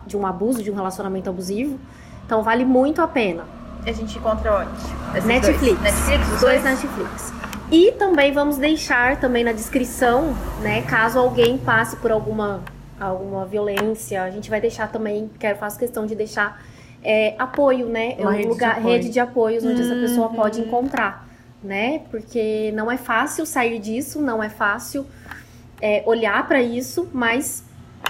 [0.07, 1.79] de um abuso, de um relacionamento abusivo.
[2.25, 3.45] Então vale muito a pena.
[3.85, 5.17] A gente encontra onde?
[5.17, 5.79] Esses Netflix.
[5.79, 5.81] Dois.
[5.81, 6.41] Netflix, Os dois?
[6.41, 7.42] dois Netflix.
[7.73, 12.61] E também vamos deixar também na descrição, né, caso alguém passe por alguma
[12.99, 16.61] alguma violência, a gente vai deixar também, quero faço questão de deixar
[17.03, 18.87] é, apoio, né, Uma um rede de lugar, apoio.
[18.93, 20.35] rede de apoios onde essa pessoa Uhum.
[20.35, 21.27] pode encontrar,
[21.61, 22.01] né?
[22.11, 25.05] Porque não é fácil sair disso, não é fácil
[25.81, 27.63] é, olhar para isso, mas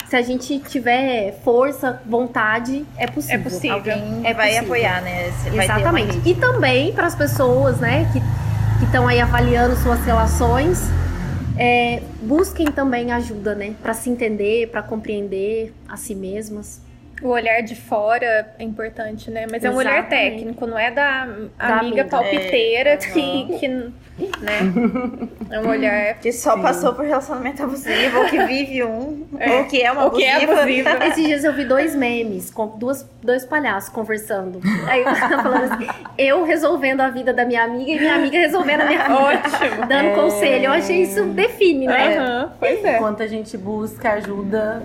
[0.05, 3.39] se a gente tiver força, vontade, é possível.
[3.39, 3.75] É possível.
[3.77, 4.63] Alguém É vai possível.
[4.67, 5.31] apoiar, né?
[5.31, 6.15] Vai ter uma Exatamente.
[6.17, 6.29] rede.
[6.29, 8.21] E também para as pessoas, né, que
[8.81, 10.89] estão aí avaliando suas relações,
[11.57, 16.82] é, busquem também ajuda, né, para se entender, para compreender a si mesmas.
[17.23, 19.45] O olhar de fora é importante, né?
[19.49, 21.25] Mas é um olhar técnico, não é da,
[21.57, 22.05] Da amiga amiga.
[22.05, 23.91] palpiteira É, que, que, né?
[25.49, 29.51] É um olhar Que só passou por relacionamento abusivo, ou que vive um, É.
[29.57, 30.89] ou que é uma Ou que é abusiva.
[31.07, 34.59] Esses dias eu vi dois memes com duas, dois palhaços conversando.
[34.87, 38.37] Aí eu tava falando assim, eu resolvendo a vida da minha amiga e minha amiga
[38.37, 39.15] resolvendo a minha vida.
[39.15, 39.85] Ótimo.
[39.87, 40.15] Dando É.
[40.15, 40.65] conselho.
[40.65, 42.17] Eu achei isso define, né?
[42.17, 42.95] Aham, pois é.
[42.97, 44.83] Enquanto a gente busca ajuda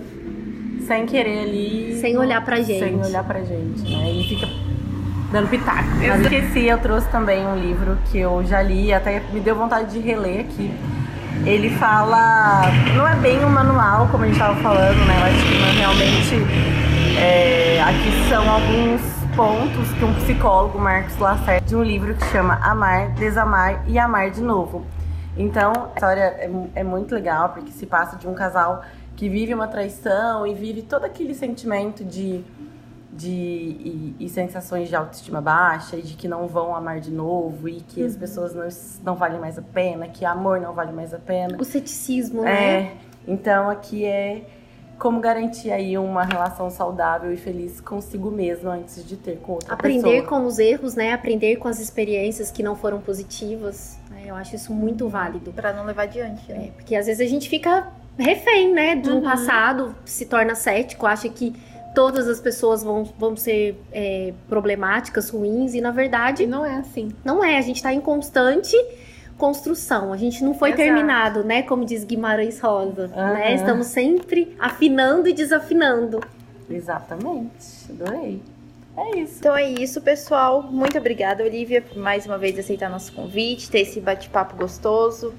[0.89, 1.97] sem querer ali.
[2.01, 2.79] Sem olhar pra gente.
[2.79, 4.11] Sem olhar pra gente, né?
[4.11, 4.47] E fica
[5.31, 5.87] dando pitaco.
[6.07, 9.91] Mas esqueci, eu trouxe também um livro que eu já li, até me deu vontade
[9.91, 10.73] de reler aqui.
[11.45, 12.63] Ele fala.
[12.95, 15.15] Não é bem um manual, como a gente tava falando, né?
[15.19, 16.35] Eu acho que não, realmente.
[17.17, 19.01] é, aqui são alguns
[19.35, 24.31] pontos que um psicólogo, Marcos Lacerda, de um livro que chama Amar, Desamar e Amar
[24.31, 24.83] de Novo.
[25.37, 28.83] Então, a história é, é muito legal, porque se passa de um casal
[29.19, 32.41] que vive uma traição e vive todo aquele sentimento de,
[33.11, 37.67] de e, e sensações de autoestima baixa e de que não vão amar de novo
[37.67, 38.69] e que as pessoas não,
[39.03, 41.57] não valem mais a pena, que amor não vale mais a pena.
[41.59, 42.81] O ceticismo, né?
[42.81, 42.93] É,
[43.27, 44.41] então aqui é
[44.97, 49.73] como garantir aí uma relação saudável e feliz consigo mesmo antes de ter com outra
[49.73, 50.27] Aprender pessoa.
[50.29, 51.11] com os erros, né?
[51.11, 53.99] Aprender com as experiências que não foram positivas.
[54.09, 54.23] né?
[54.27, 55.51] Eu acho isso muito válido.
[55.51, 56.67] Pra não levar adiante, né?
[56.67, 58.95] É, porque às vezes a gente fica refém, né?
[58.95, 61.53] De um passado, se torna cético, acha que
[61.95, 66.75] todas as pessoas vão, vão ser é, problemáticas, ruins, e na E verdade não é
[66.77, 67.09] assim.
[67.23, 67.57] não é.
[67.57, 68.75] A gente tá em constante
[69.37, 70.11] construção.
[70.13, 70.83] A gente não foi Exato.
[70.83, 71.63] terminado, né?
[71.63, 73.09] Como diz Guimarães Rosa.
[73.15, 73.33] Aham.
[73.33, 73.55] Né?
[73.55, 76.19] Estamos sempre afinando e desafinando.
[76.69, 77.49] Exatamente.
[77.89, 78.41] Adorei.
[78.97, 79.37] É isso.
[79.39, 80.61] Então é isso, pessoal.
[80.63, 85.33] Muito obrigada, Olivia, por mais uma vez aceitar nosso convite, ter esse bate-papo gostoso.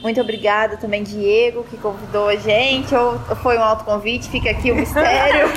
[0.00, 2.94] Muito obrigada também, Diego, que convidou a gente.
[2.94, 5.48] Ou foi um autoconvite, fica aqui o mistério.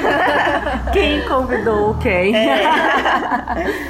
[0.92, 2.34] Quem convidou quem?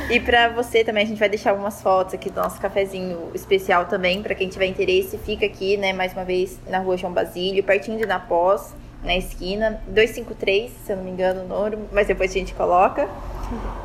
[0.09, 3.85] e pra você também, a gente vai deixar algumas fotos aqui do nosso cafezinho especial
[3.85, 4.21] também.
[4.21, 7.97] Pra quem tiver interesse, fica aqui, né, mais uma vez, na rua João Basílio, pertinho
[7.97, 8.73] de Napós,
[9.03, 9.81] na esquina.
[9.87, 13.07] 253, se eu não me engano o número, mas depois a gente coloca.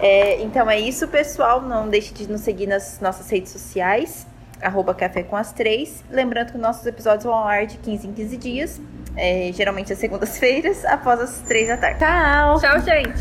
[0.01, 1.63] É, então é isso, pessoal.
[1.63, 4.27] Não deixe de nos seguir nas nossas redes sociais.
[4.63, 6.03] Arroba Café com as Três.
[6.11, 8.81] Lembrando que nossos episódios vão ao ar de 15 em 15 dias.
[9.17, 11.99] é, geralmente às segundas-feiras, após as três da tarde.
[12.01, 12.61] Tchau!
[12.61, 13.19] Tchau, gente.